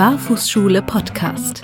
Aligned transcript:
Barfußschule 0.00 0.80
Podcast. 0.80 1.60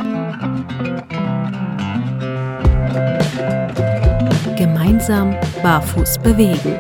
Gemeinsam 4.59 5.35
barfuß 5.63 6.19
bewegen. 6.19 6.77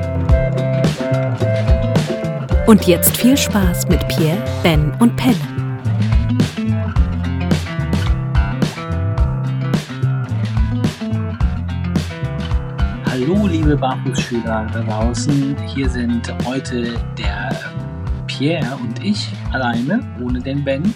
Und 2.66 2.86
jetzt 2.86 3.16
viel 3.16 3.38
Spaß 3.38 3.88
mit 3.88 4.06
Pierre, 4.08 4.36
Ben 4.62 4.92
und 4.98 5.16
Pelle. 5.16 5.34
Hallo, 13.06 13.46
liebe 13.46 13.78
Barfußschüler 13.78 14.66
da 14.74 14.80
draußen. 14.82 15.56
Hier 15.74 15.88
sind 15.88 16.34
heute 16.44 17.00
der 17.16 17.48
ähm, 17.50 18.26
Pierre 18.26 18.76
und 18.76 19.02
ich 19.02 19.26
alleine, 19.52 20.00
ohne 20.20 20.38
den 20.38 20.62
Ben. 20.62 20.94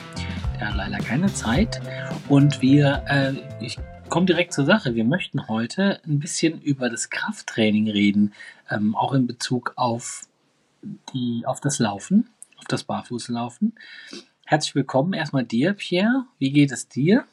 Hat 0.70 0.76
leider 0.76 0.98
keine 0.98 1.34
Zeit. 1.34 1.80
Und 2.28 2.62
wir, 2.62 3.02
äh, 3.08 3.32
ich 3.60 3.76
komme 4.08 4.26
direkt 4.26 4.52
zur 4.52 4.66
Sache. 4.66 4.94
Wir 4.94 5.02
möchten 5.02 5.48
heute 5.48 6.00
ein 6.06 6.20
bisschen 6.20 6.62
über 6.62 6.88
das 6.88 7.10
Krafttraining 7.10 7.90
reden, 7.90 8.32
ähm, 8.70 8.94
auch 8.94 9.12
in 9.12 9.26
Bezug 9.26 9.72
auf, 9.74 10.28
die, 11.12 11.42
auf 11.44 11.60
das 11.60 11.80
Laufen, 11.80 12.30
auf 12.56 12.66
das 12.68 12.84
Barfußlaufen. 12.84 13.74
Herzlich 14.44 14.76
willkommen 14.76 15.12
erstmal 15.12 15.42
dir, 15.42 15.72
Pierre. 15.72 16.26
Wie 16.38 16.52
geht 16.52 16.70
es 16.70 16.86
dir? 16.86 17.24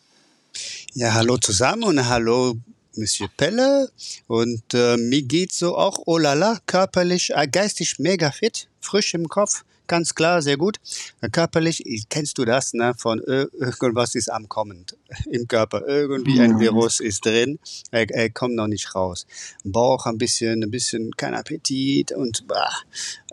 Ja, 0.95 1.13
hallo 1.13 1.37
zusammen 1.37 1.83
und 1.83 2.09
hallo 2.09 2.55
Monsieur 2.95 3.29
Pelle. 3.37 3.91
Und 4.25 4.73
äh, 4.73 4.97
mir 4.97 5.21
geht 5.21 5.53
so 5.53 5.77
auch, 5.77 5.99
oh 6.07 6.17
la 6.17 6.33
la, 6.33 6.57
körperlich, 6.65 7.35
äh, 7.35 7.47
geistig 7.47 7.99
mega 7.99 8.31
fit, 8.31 8.67
frisch 8.79 9.13
im 9.13 9.29
Kopf, 9.29 9.63
ganz 9.87 10.13
klar, 10.13 10.41
sehr 10.41 10.57
gut. 10.57 10.77
Äh, 11.21 11.29
körperlich, 11.29 11.83
kennst 12.09 12.37
du 12.37 12.45
das, 12.45 12.73
ne, 12.73 12.93
von 12.97 13.19
äh, 13.23 13.47
irgendwas 13.53 14.15
ist 14.15 14.29
am 14.29 14.47
Kommen 14.47 14.85
im 15.31 15.47
Körper. 15.47 15.87
Irgendwie 15.87 16.39
ein 16.39 16.59
Virus 16.59 16.99
ist 16.99 17.25
drin, 17.25 17.59
er, 17.91 18.09
er 18.09 18.29
kommt 18.29 18.55
noch 18.55 18.67
nicht 18.67 18.93
raus. 18.95 19.25
Bauch 19.63 20.05
ein 20.05 20.17
bisschen, 20.17 20.63
ein 20.63 20.71
bisschen 20.71 21.11
kein 21.15 21.33
Appetit 21.33 22.11
und 22.11 22.47
bah, 22.47 22.71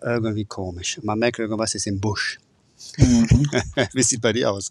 irgendwie 0.02 0.44
komisch. 0.44 1.00
Man 1.02 1.18
merkt, 1.18 1.38
irgendwas 1.38 1.74
ist 1.74 1.86
im 1.86 2.00
Busch. 2.00 2.38
Mhm. 2.96 3.50
Wie 3.92 4.02
sieht 4.02 4.20
bei 4.20 4.32
dir 4.32 4.50
aus? 4.50 4.68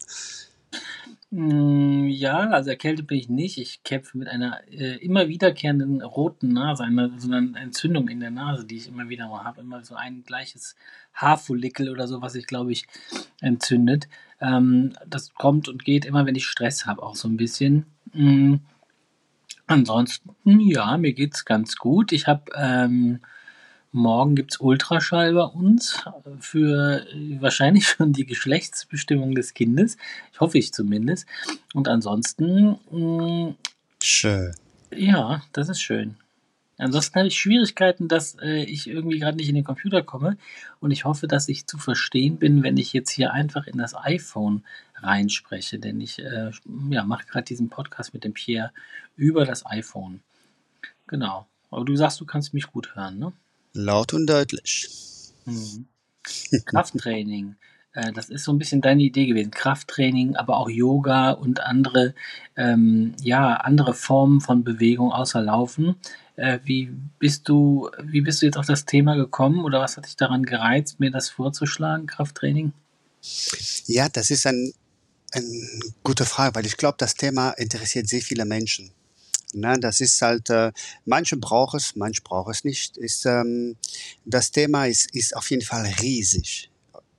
Hm, 1.34 2.06
ja, 2.10 2.50
also 2.50 2.70
erkältet 2.70 3.08
bin 3.08 3.18
ich 3.18 3.28
nicht. 3.28 3.58
Ich 3.58 3.82
kämpfe 3.82 4.16
mit 4.16 4.28
einer 4.28 4.60
äh, 4.70 4.98
immer 5.04 5.26
wiederkehrenden 5.26 6.00
roten 6.00 6.52
Nase, 6.52 6.84
einer 6.84 7.10
so 7.18 7.28
einer 7.28 7.60
Entzündung 7.60 8.08
in 8.08 8.20
der 8.20 8.30
Nase, 8.30 8.64
die 8.64 8.76
ich 8.76 8.86
immer 8.86 9.08
wieder 9.08 9.26
mal 9.26 9.42
habe. 9.42 9.60
Immer 9.60 9.82
so 9.82 9.96
ein 9.96 10.22
gleiches 10.22 10.76
Haarfollikel 11.12 11.90
oder 11.90 12.06
so, 12.06 12.22
was 12.22 12.34
sich, 12.34 12.46
glaube 12.46 12.70
ich, 12.70 12.86
entzündet. 13.40 14.08
Ähm, 14.40 14.92
das 15.08 15.34
kommt 15.34 15.68
und 15.68 15.84
geht 15.84 16.04
immer, 16.04 16.24
wenn 16.24 16.36
ich 16.36 16.46
Stress 16.46 16.86
habe, 16.86 17.02
auch 17.02 17.16
so 17.16 17.26
ein 17.26 17.36
bisschen. 17.36 17.86
Mhm. 18.12 18.60
Ansonsten, 19.66 20.36
ja, 20.60 20.96
mir 20.98 21.14
geht 21.14 21.34
es 21.34 21.44
ganz 21.44 21.74
gut. 21.74 22.12
Ich 22.12 22.28
habe 22.28 22.52
ähm, 22.54 23.20
Morgen 23.94 24.34
gibt 24.34 24.54
es 24.54 24.60
Ultraschall 24.60 25.34
bei 25.34 25.44
uns 25.44 26.02
für 26.40 27.06
wahrscheinlich 27.38 27.86
schon 27.86 28.12
die 28.12 28.26
Geschlechtsbestimmung 28.26 29.36
des 29.36 29.54
Kindes. 29.54 29.98
Ich 30.32 30.40
hoffe 30.40 30.58
ich 30.58 30.72
zumindest. 30.72 31.28
Und 31.74 31.86
ansonsten. 31.86 32.76
Mh, 32.90 33.50
mm, 33.50 33.56
schön. 34.02 34.52
Ja, 34.92 35.44
das 35.52 35.68
ist 35.68 35.80
schön. 35.80 36.16
Ansonsten 36.76 37.14
habe 37.20 37.28
ich 37.28 37.38
Schwierigkeiten, 37.38 38.08
dass 38.08 38.36
äh, 38.42 38.64
ich 38.64 38.88
irgendwie 38.88 39.20
gerade 39.20 39.36
nicht 39.36 39.48
in 39.48 39.54
den 39.54 39.62
Computer 39.62 40.02
komme. 40.02 40.38
Und 40.80 40.90
ich 40.90 41.04
hoffe, 41.04 41.28
dass 41.28 41.48
ich 41.48 41.68
zu 41.68 41.78
verstehen 41.78 42.38
bin, 42.38 42.64
wenn 42.64 42.76
ich 42.76 42.92
jetzt 42.92 43.10
hier 43.10 43.32
einfach 43.32 43.68
in 43.68 43.78
das 43.78 43.94
iPhone 43.94 44.64
reinspreche. 44.96 45.78
Denn 45.78 46.00
ich 46.00 46.18
äh, 46.18 46.50
ja, 46.90 47.04
mache 47.04 47.26
gerade 47.26 47.44
diesen 47.44 47.68
Podcast 47.68 48.12
mit 48.12 48.24
dem 48.24 48.34
Pierre 48.34 48.72
über 49.14 49.44
das 49.44 49.64
iPhone. 49.66 50.20
Genau. 51.06 51.46
Aber 51.70 51.84
du 51.84 51.94
sagst, 51.94 52.20
du 52.20 52.24
kannst 52.24 52.54
mich 52.54 52.66
gut 52.66 52.96
hören, 52.96 53.20
ne? 53.20 53.32
Laut 53.74 54.14
und 54.14 54.26
deutlich. 54.26 54.88
Mhm. 55.44 55.86
Krafttraining. 56.64 57.56
Äh, 57.92 58.12
das 58.12 58.30
ist 58.30 58.44
so 58.44 58.52
ein 58.52 58.58
bisschen 58.58 58.80
deine 58.80 59.02
Idee 59.02 59.26
gewesen. 59.26 59.50
Krafttraining, 59.50 60.36
aber 60.36 60.58
auch 60.58 60.70
Yoga 60.70 61.32
und 61.32 61.60
andere, 61.60 62.14
ähm, 62.56 63.14
ja, 63.20 63.54
andere 63.54 63.92
Formen 63.94 64.40
von 64.40 64.64
Bewegung 64.64 65.12
außer 65.12 65.42
Laufen. 65.42 65.96
Äh, 66.36 66.60
wie 66.64 66.90
bist 67.18 67.48
du, 67.48 67.90
wie 68.02 68.20
bist 68.20 68.42
du 68.42 68.46
jetzt 68.46 68.56
auf 68.56 68.66
das 68.66 68.86
Thema 68.86 69.16
gekommen 69.16 69.64
oder 69.64 69.80
was 69.80 69.96
hat 69.96 70.06
dich 70.06 70.16
daran 70.16 70.44
gereizt, 70.44 71.00
mir 71.00 71.10
das 71.10 71.28
vorzuschlagen, 71.28 72.06
Krafttraining? 72.06 72.72
Ja, 73.86 74.08
das 74.08 74.30
ist 74.30 74.46
ein, 74.46 74.72
eine 75.32 75.46
gute 76.02 76.24
Frage, 76.24 76.54
weil 76.54 76.66
ich 76.66 76.76
glaube, 76.76 76.96
das 76.98 77.14
Thema 77.14 77.50
interessiert 77.50 78.08
sehr 78.08 78.20
viele 78.22 78.44
Menschen. 78.44 78.90
Ne? 79.54 79.76
Das 79.80 80.00
ist 80.00 80.20
halt, 80.22 80.50
äh, 80.50 80.72
manche 81.04 81.36
brauchen 81.36 81.78
es, 81.78 81.96
manche 81.96 82.22
brauchen 82.22 82.50
es 82.50 82.64
nicht. 82.64 82.96
Ist, 82.96 83.26
ähm, 83.26 83.76
das 84.24 84.50
Thema 84.50 84.86
ist, 84.86 85.14
ist 85.14 85.36
auf 85.36 85.50
jeden 85.50 85.62
Fall 85.62 85.86
riesig. 86.00 86.70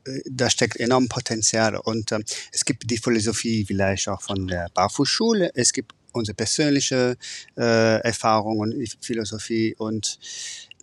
Äh, 0.06 0.22
da 0.30 0.50
steckt 0.50 0.78
enorm 0.78 1.08
Potenzial. 1.08 1.76
Und 1.76 2.12
ähm, 2.12 2.24
es 2.52 2.66
gibt 2.66 2.90
die 2.90 2.98
Philosophie 2.98 3.66
vielleicht 3.66 4.08
auch 4.08 4.22
von 4.22 4.48
der 4.48 4.70
Barfußschule. 4.74 5.52
Es 5.56 5.74
gibt 5.74 5.94
unsere 6.12 6.36
persönliche 6.36 7.18
äh, 7.58 8.00
Erfahrung 8.02 8.60
und 8.60 8.98
Philosophie. 9.02 9.76
Und 9.78 10.20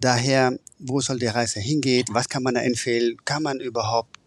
daher, 0.00 0.58
wo 0.78 1.00
soll 1.00 1.18
die 1.18 1.26
Reise 1.26 1.60
hingehen? 1.60 2.04
Was 2.10 2.28
kann 2.28 2.42
man 2.42 2.54
da 2.54 2.60
empfehlen? 2.60 3.16
Kann 3.24 3.42
man 3.42 3.60
überhaupt 3.60 4.18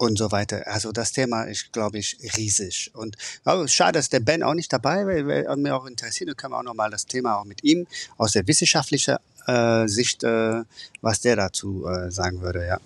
und 0.00 0.16
so 0.16 0.32
weiter. 0.32 0.62
Also 0.66 0.92
das 0.92 1.12
Thema 1.12 1.42
ist, 1.42 1.74
glaube 1.74 1.98
ich, 1.98 2.16
riesig. 2.36 2.90
Und 2.94 3.16
oh, 3.44 3.66
schade, 3.66 3.98
dass 3.98 4.08
der 4.08 4.20
Ben 4.20 4.42
auch 4.42 4.54
nicht 4.54 4.72
dabei 4.72 5.06
war, 5.06 5.26
weil 5.26 5.56
mir 5.58 5.76
auch 5.76 5.84
interessiert. 5.84 6.30
Dann 6.30 6.36
können 6.36 6.54
wir 6.54 6.58
auch 6.58 6.62
nochmal 6.62 6.90
das 6.90 7.04
Thema 7.04 7.36
auch 7.36 7.44
mit 7.44 7.62
ihm 7.62 7.86
aus 8.16 8.32
der 8.32 8.46
wissenschaftlichen 8.46 9.18
äh, 9.46 9.86
Sicht, 9.88 10.24
äh, 10.24 10.62
was 11.02 11.20
der 11.20 11.36
dazu 11.36 11.86
äh, 11.86 12.10
sagen 12.10 12.40
würde, 12.40 12.66
ja. 12.66 12.78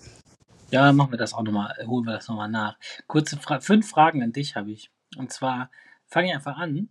Ja, 0.73 0.93
machen 0.93 1.13
wir 1.13 1.19
das 1.19 1.35
auch 1.35 1.45
nochmal, 1.45 1.73
holen 1.87 2.05
wir 2.05 2.15
das 2.15 2.27
nochmal 2.27 2.49
nach. 2.49 2.77
Kurze 3.07 3.37
Fra 3.37 3.61
fünf 3.61 3.89
Fragen 3.89 4.21
an 4.21 4.33
dich 4.33 4.57
habe 4.57 4.73
ich. 4.73 4.91
Und 5.17 5.33
zwar 5.33 5.71
fange 6.09 6.31
ich 6.31 6.35
einfach 6.35 6.57
an. 6.57 6.89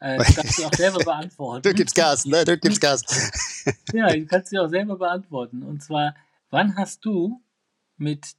Äh, 0.00 0.16
du 0.16 0.32
kannst 0.32 0.56
sie 0.56 0.64
auch 0.64 0.72
selber 0.72 0.98
beantworten. 1.04 1.62
Du 1.62 1.74
gibst 1.74 1.94
Gas, 1.94 2.24
ne? 2.24 2.42
Du 2.42 2.56
gibst 2.56 2.80
Gas. 2.80 3.02
ja, 3.92 4.08
du 4.08 4.24
kannst 4.24 4.48
sie 4.48 4.58
auch 4.58 4.68
selber 4.68 4.96
beantworten. 4.96 5.62
Und 5.62 5.82
zwar, 5.82 6.14
wann 6.48 6.74
hast 6.78 7.04
du 7.04 7.42
mit 7.98 8.34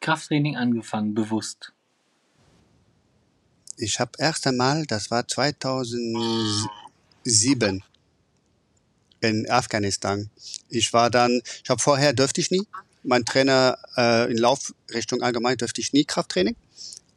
Krafttraining 0.00 0.56
angefangen, 0.56 1.14
bewusst? 1.14 1.72
Ich 3.76 4.00
habe 4.00 4.12
erst 4.18 4.46
einmal, 4.46 4.86
das 4.86 5.10
war 5.10 5.28
2007 5.28 7.84
in 9.20 9.50
Afghanistan. 9.50 10.30
Ich 10.68 10.92
war 10.92 11.10
dann, 11.10 11.40
ich 11.62 11.70
habe 11.70 11.80
vorher 11.80 12.12
dürfte 12.12 12.40
ich 12.40 12.50
nie. 12.50 12.66
Mein 13.04 13.24
Trainer 13.24 13.78
äh, 13.96 14.30
in 14.30 14.38
Laufrichtung 14.38 15.22
allgemein 15.22 15.56
dürfte 15.56 15.80
ich 15.80 15.92
nie 15.92 16.04
Krafttraining 16.04 16.56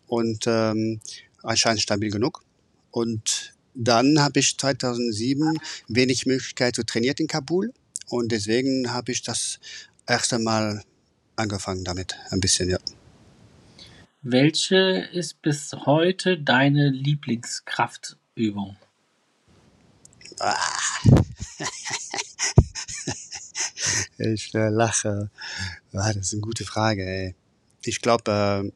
und 0.08 0.46
ähm, 0.48 1.02
anscheinend 1.44 1.82
stabil 1.82 2.12
genug. 2.12 2.44
Und 2.92 3.54
dann 3.74 4.22
habe 4.22 4.40
ich 4.40 4.58
2007 4.58 5.58
wenig 5.88 6.26
Möglichkeit 6.26 6.76
zu 6.76 6.84
trainieren 6.84 7.18
in 7.20 7.28
Kabul 7.28 7.74
und 8.08 8.32
deswegen 8.32 8.94
habe 8.94 9.12
ich 9.12 9.22
das 9.22 9.60
erste 10.06 10.40
Mal 10.40 10.84
angefangen 11.42 11.84
damit, 11.84 12.16
ein 12.30 12.40
bisschen, 12.40 12.70
ja. 12.70 12.78
Welche 14.22 15.10
ist 15.14 15.42
bis 15.42 15.74
heute 15.86 16.38
deine 16.38 16.90
Lieblingskraftübung? 16.90 18.78
Ah. 20.40 20.56
ich 24.18 24.54
äh, 24.54 24.70
lache. 24.70 25.30
Ah, 25.94 26.14
das 26.14 26.28
ist 26.28 26.34
eine 26.34 26.42
gute 26.42 26.66
Frage. 26.66 27.04
Ey. 27.04 27.36
Ich 27.84 28.02
glaube, 28.02 28.32
äh, 28.32 28.72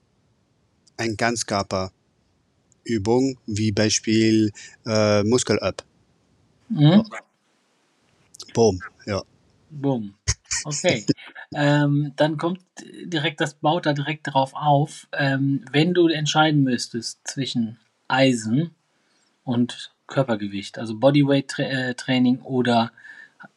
ein 0.98 1.16
Ganzkörperübung, 1.16 3.38
wie 3.46 3.72
Beispiel 3.72 4.52
äh, 4.86 5.24
Muskel-Up. 5.24 5.84
Mhm. 6.70 7.08
Boom, 8.54 8.82
ja. 9.06 9.22
Boom. 9.81 10.16
Okay. 10.63 11.06
ähm, 11.54 12.13
dann 12.16 12.38
kommt 12.38 12.62
direkt, 13.04 13.42
das 13.42 13.56
baut 13.56 13.86
da 13.86 13.94
direkt 13.94 14.27
drauf 14.27 14.54
auf. 14.54 15.07
Ähm, 15.12 15.63
wenn 15.72 15.94
du 15.94 16.07
entscheiden 16.07 16.63
müsstest 16.63 17.19
zwischen 17.25 17.77
Eisen 18.07 18.72
und 19.44 19.92
Körpergewicht, 20.07 20.77
also 20.77 20.95
Bodyweight-Training 20.98 22.39
äh, 22.39 22.44
oder 22.44 22.92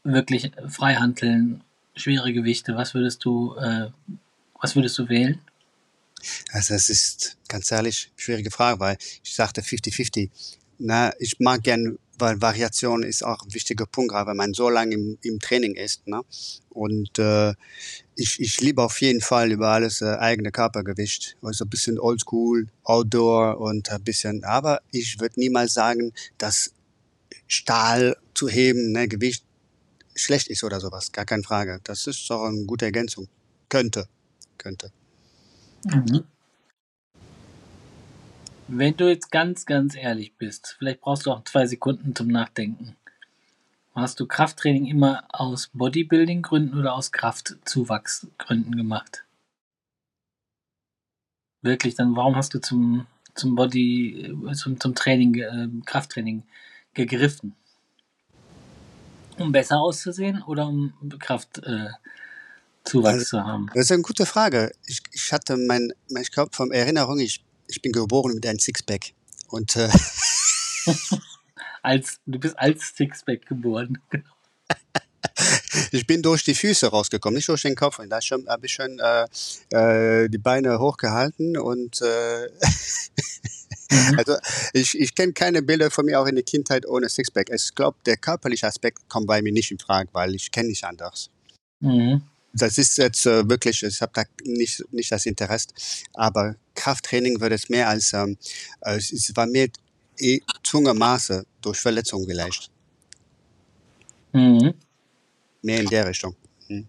wirklich 0.02 0.52
Freihandeln, 0.66 1.62
schwere 1.94 2.32
Gewichte, 2.32 2.76
was 2.76 2.94
würdest 2.94 3.24
du, 3.24 3.54
äh, 3.56 3.90
was 4.60 4.76
würdest 4.76 4.98
du 4.98 5.08
wählen? 5.08 5.40
Also 6.52 6.74
es 6.74 6.90
ist 6.90 7.36
ganz 7.48 7.70
ehrlich 7.70 8.10
schwierige 8.16 8.50
Frage, 8.50 8.80
weil 8.80 8.98
ich 9.22 9.34
sagte 9.34 9.60
50-50. 9.60 10.30
Na, 10.78 11.12
ich 11.18 11.38
mag 11.38 11.62
gern 11.62 11.98
weil 12.18 12.40
Variation 12.40 13.02
ist 13.02 13.24
auch 13.24 13.42
ein 13.42 13.54
wichtiger 13.54 13.86
Punkt, 13.86 14.12
gerade 14.12 14.30
wenn 14.30 14.36
man 14.36 14.54
so 14.54 14.68
lange 14.68 14.94
im, 14.94 15.18
im 15.22 15.38
Training 15.38 15.74
ist. 15.74 16.06
Ne? 16.06 16.22
Und 16.70 17.18
äh, 17.18 17.54
ich, 18.14 18.40
ich 18.40 18.60
liebe 18.60 18.82
auf 18.82 19.00
jeden 19.00 19.20
Fall 19.20 19.52
über 19.52 19.68
alles 19.68 20.00
äh, 20.00 20.16
eigene 20.16 20.50
Körpergewicht. 20.50 21.36
Also 21.42 21.64
ein 21.64 21.70
bisschen 21.70 21.98
Oldschool, 21.98 22.68
Outdoor 22.84 23.60
und 23.60 23.90
ein 23.90 24.02
bisschen, 24.02 24.44
aber 24.44 24.80
ich 24.90 25.20
würde 25.20 25.40
niemals 25.40 25.74
sagen, 25.74 26.12
dass 26.38 26.72
Stahl 27.46 28.16
zu 28.34 28.48
heben, 28.48 28.92
ne, 28.92 29.08
Gewicht 29.08 29.44
schlecht 30.14 30.48
ist 30.48 30.64
oder 30.64 30.80
sowas. 30.80 31.12
Gar 31.12 31.24
keine 31.24 31.42
Frage. 31.42 31.80
Das 31.84 32.06
ist 32.06 32.28
doch 32.28 32.44
eine 32.44 32.64
gute 32.64 32.84
Ergänzung. 32.84 33.28
Könnte. 33.68 34.08
Könnte. 34.58 34.90
Mhm. 35.84 36.24
Wenn 38.70 38.94
du 38.98 39.08
jetzt 39.08 39.30
ganz, 39.30 39.64
ganz 39.64 39.96
ehrlich 39.96 40.36
bist, 40.36 40.76
vielleicht 40.78 41.00
brauchst 41.00 41.24
du 41.24 41.32
auch 41.32 41.42
zwei 41.44 41.66
Sekunden 41.66 42.14
zum 42.14 42.28
Nachdenken. 42.28 42.96
Hast 43.94 44.20
du 44.20 44.26
Krafttraining 44.26 44.84
immer 44.84 45.24
aus 45.30 45.70
Bodybuilding-Gründen 45.72 46.78
oder 46.78 46.92
aus 46.92 47.10
Kraftzuwachsgründen 47.10 48.76
gemacht? 48.76 49.24
Wirklich, 51.62 51.94
dann 51.94 52.14
warum 52.14 52.36
hast 52.36 52.52
du 52.52 52.60
zum, 52.60 53.06
zum 53.34 53.54
Body, 53.54 54.36
zum, 54.52 54.78
zum 54.78 54.94
Training, 54.94 55.34
äh, 55.36 55.68
Krafttraining 55.86 56.42
gegriffen? 56.92 57.56
Um 59.38 59.50
besser 59.50 59.80
auszusehen 59.80 60.42
oder 60.42 60.68
um 60.68 60.92
Kraftzuwachs 61.18 61.96
äh, 62.94 62.98
also, 63.06 63.24
zu 63.24 63.42
haben? 63.42 63.70
Das 63.72 63.84
ist 63.84 63.92
eine 63.92 64.02
gute 64.02 64.26
Frage. 64.26 64.72
Ich, 64.84 65.00
ich 65.12 65.32
hatte 65.32 65.56
mein, 65.56 65.90
mein 66.10 66.22
ich 66.22 66.30
glaube, 66.30 66.50
von 66.54 66.70
Erinnerung, 66.70 67.18
ich, 67.18 67.42
ich 67.68 67.80
bin 67.82 67.92
geboren 67.92 68.34
mit 68.34 68.46
einem 68.46 68.58
Sixpack. 68.58 69.12
Und 69.48 69.76
äh, 69.76 69.88
als, 71.82 72.20
du 72.26 72.38
bist 72.38 72.58
als 72.58 72.94
Sixpack 72.96 73.46
geboren. 73.46 73.98
ich 75.92 76.06
bin 76.06 76.22
durch 76.22 76.44
die 76.44 76.54
Füße 76.54 76.88
rausgekommen, 76.88 77.36
nicht 77.36 77.48
durch 77.48 77.62
den 77.62 77.74
Kopf. 77.74 77.98
Und 77.98 78.10
da 78.10 78.20
habe 78.20 78.66
ich 78.66 78.72
schon 78.72 78.98
äh, 78.98 79.26
äh, 79.70 80.28
die 80.28 80.38
Beine 80.38 80.78
hochgehalten 80.78 81.56
und 81.56 82.00
äh, 82.02 82.48
mhm. 83.90 84.18
also 84.18 84.36
ich, 84.72 84.98
ich 84.98 85.14
kenne 85.14 85.32
keine 85.32 85.62
Bilder 85.62 85.90
von 85.90 86.06
mir 86.06 86.20
auch 86.20 86.26
in 86.26 86.34
der 86.34 86.44
Kindheit 86.44 86.86
ohne 86.86 87.08
Sixpack. 87.08 87.50
Ich 87.50 87.74
glaube, 87.74 87.98
der 88.06 88.16
körperliche 88.16 88.66
Aspekt 88.66 89.08
kommt 89.08 89.26
bei 89.26 89.42
mir 89.42 89.52
nicht 89.52 89.70
in 89.70 89.78
Frage, 89.78 90.08
weil 90.12 90.34
ich 90.34 90.50
kenne 90.50 90.68
nicht 90.68 90.84
anders. 90.84 91.30
Mhm. 91.80 92.22
Das 92.58 92.78
ist 92.78 92.99
jetzt 92.99 93.26
äh, 93.26 93.49
wirklich, 93.49 93.82
ich 93.82 94.00
habe 94.02 94.12
da 94.14 94.25
nicht, 94.44 94.84
nicht 94.93 95.10
das 95.10 95.26
Interesse, 95.26 95.69
aber 96.14 96.56
Krafttraining 96.75 97.40
wird 97.40 97.52
es 97.52 97.69
mehr 97.69 97.88
als, 97.88 98.12
ähm, 98.12 98.37
es 98.81 99.32
war 99.34 99.46
mehr 99.46 99.69
eh 100.20 100.40
Maße 100.72 101.46
durch 101.60 101.78
Verletzung 101.78 102.25
vielleicht. 102.26 102.70
Mhm. 104.32 104.75
Mehr 105.62 105.81
in 105.81 105.87
der 105.87 106.06
Richtung. 106.06 106.37
Mhm. 106.69 106.88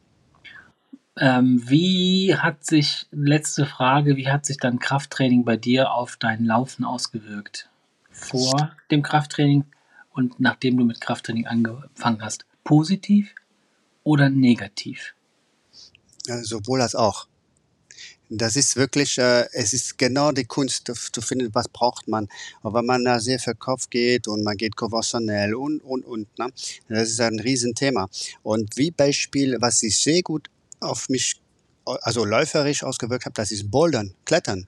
Ähm, 1.17 1.63
wie 1.67 2.35
hat 2.35 2.65
sich, 2.65 3.07
letzte 3.11 3.65
Frage, 3.65 4.15
wie 4.15 4.29
hat 4.29 4.45
sich 4.45 4.57
dann 4.57 4.79
Krafttraining 4.79 5.43
bei 5.43 5.57
dir 5.57 5.91
auf 5.91 6.17
dein 6.17 6.45
Laufen 6.45 6.85
ausgewirkt? 6.85 7.69
Vor 8.11 8.75
dem 8.91 9.01
Krafttraining 9.01 9.65
und 10.11 10.39
nachdem 10.39 10.77
du 10.77 10.83
mit 10.83 11.01
Krafttraining 11.01 11.47
angefangen 11.47 12.21
hast? 12.21 12.45
Positiv 12.63 13.33
oder 14.03 14.29
negativ? 14.29 15.13
Sowohl 16.43 16.81
als 16.81 16.95
auch. 16.95 17.27
Das 18.31 18.55
ist 18.55 18.75
wirklich, 18.75 19.17
äh, 19.17 19.47
es 19.53 19.73
ist 19.73 19.97
genau 19.97 20.31
die 20.31 20.45
Kunst 20.45 20.91
zu 21.11 21.21
finden, 21.21 21.49
was 21.53 21.67
braucht 21.67 22.07
man. 22.07 22.27
Aber 22.61 22.79
wenn 22.79 22.85
man 22.85 23.03
da 23.03 23.19
sehr 23.19 23.39
für 23.39 23.55
Kopf 23.55 23.89
geht 23.89 24.27
und 24.27 24.43
man 24.43 24.55
geht 24.55 24.75
konventionell 24.75 25.55
und, 25.55 25.79
und, 25.79 26.05
und, 26.05 26.37
ne? 26.37 26.51
das 26.87 27.09
ist 27.09 27.21
ein 27.21 27.39
Riesenthema. 27.39 28.07
Und 28.43 28.77
wie 28.77 28.91
Beispiel, 28.91 29.57
was 29.59 29.79
sich 29.79 29.99
sehr 29.99 30.21
gut 30.21 30.47
auf 30.79 31.09
mich, 31.09 31.41
also 31.85 32.23
läuferisch 32.23 32.83
ausgewirkt 32.83 33.25
hat, 33.25 33.37
das 33.39 33.51
ist 33.51 33.71
Bouldern, 33.71 34.13
Klettern. 34.25 34.67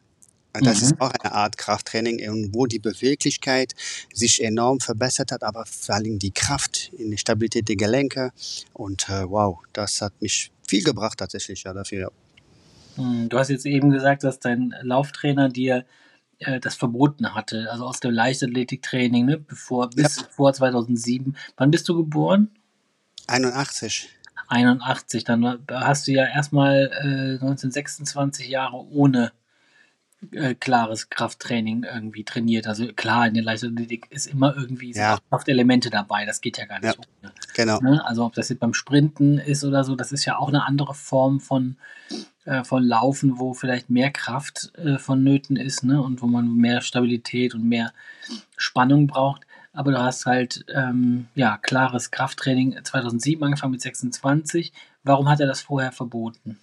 Das 0.54 0.82
mhm. 0.82 0.88
ist 0.88 1.00
auch 1.00 1.12
eine 1.12 1.34
Art 1.34 1.58
Krafttraining, 1.58 2.50
wo 2.54 2.66
die 2.66 2.80
Beweglichkeit 2.80 3.74
sich 4.12 4.44
enorm 4.44 4.80
verbessert 4.80 5.32
hat, 5.32 5.44
aber 5.44 5.66
vor 5.66 5.96
allem 5.96 6.20
die 6.20 6.32
Kraft 6.32 6.92
in 6.98 7.12
die 7.12 7.18
Stabilität 7.18 7.70
der 7.70 7.78
Gelenke. 7.78 8.32
Und 8.74 9.08
äh, 9.08 9.30
wow, 9.30 9.60
das 9.72 10.02
hat 10.02 10.14
mich 10.20 10.52
viel 10.72 10.84
gebracht 10.84 11.20
tatsächlich 11.20 11.64
ja 11.64 11.74
dafür. 11.74 12.14
Hm, 12.96 13.28
du 13.28 13.38
hast 13.38 13.50
jetzt 13.50 13.66
eben 13.66 13.90
gesagt, 13.92 14.24
dass 14.24 14.40
dein 14.40 14.74
Lauftrainer 14.82 15.50
dir 15.50 15.86
äh, 16.40 16.62
das 16.62 16.76
verboten 16.76 17.36
hatte, 17.36 17.68
also 17.70 17.86
aus 17.86 18.00
dem 18.00 18.12
Leichtathletiktraining, 18.12 19.26
ne, 19.26 19.38
bevor, 19.38 19.90
bis 19.90 20.18
ja. 20.18 20.24
vor 20.30 20.54
2007. 20.54 21.36
Wann 21.58 21.72
bist 21.72 21.90
du 21.90 21.96
geboren? 21.98 22.50
81. 23.28 24.10
81, 24.48 25.26
dann 25.26 25.60
hast 25.70 26.08
du 26.08 26.12
ja 26.12 26.26
erstmal 26.26 26.90
äh, 27.04 27.34
1926 27.36 28.48
Jahre 28.48 28.78
ohne 28.78 29.34
äh, 30.32 30.54
klares 30.54 31.10
Krafttraining 31.10 31.84
irgendwie 31.84 32.24
trainiert. 32.24 32.68
Also 32.68 32.88
klar, 32.94 33.28
in 33.28 33.34
der 33.34 33.44
Leichtathletik 33.44 34.08
ist 34.12 34.28
immer 34.28 34.56
irgendwie 34.56 34.94
ja. 34.94 35.18
Kraftelemente 35.30 35.90
dabei, 35.90 36.26
das 36.26 36.42
geht 36.42 36.58
ja 36.58 36.66
gar 36.66 36.80
nicht 36.80 36.96
ja, 36.96 37.04
ohne. 37.24 37.34
Genau. 37.56 37.80
Ne? 37.80 38.06
Also 38.06 38.26
ob 38.26 38.34
das 38.34 38.50
jetzt 38.50 38.60
beim 38.60 38.74
Sprinten 38.74 39.40
ist 39.40 39.64
oder 39.64 39.84
so, 39.84 39.96
das 39.96 40.12
ist 40.12 40.26
ja 40.26 40.38
auch 40.38 40.50
eine 40.50 40.66
andere 40.66 40.94
Form 40.94 41.40
von, 41.40 41.78
äh, 42.46 42.64
von 42.64 42.84
Laufen, 42.84 43.40
wo 43.40 43.54
vielleicht 43.54 43.90
mehr 43.90 44.12
Kraft 44.12 44.72
äh, 44.78 45.00
vonnöten 45.00 45.56
ist 45.56 45.84
ne? 45.84 46.02
und 46.02 46.22
wo 46.22 46.28
man 46.28 46.56
mehr 46.56 46.82
Stabilität 46.82 47.56
und 47.56 47.68
mehr 47.68 47.92
Spannung 48.58 49.08
braucht. 49.08 49.48
Aber 49.74 49.92
du 49.92 50.00
hast 50.00 50.26
halt 50.26 50.66
ähm, 50.68 51.30
ja 51.34 51.58
klares 51.58 52.12
Krafttraining 52.12 52.78
2007 52.84 53.44
angefangen 53.44 53.72
mit 53.72 53.82
26. 53.82 54.72
Warum 55.04 55.30
hat 55.30 55.40
er 55.40 55.48
das 55.48 55.62
vorher 55.62 55.92
verboten? 55.92 56.60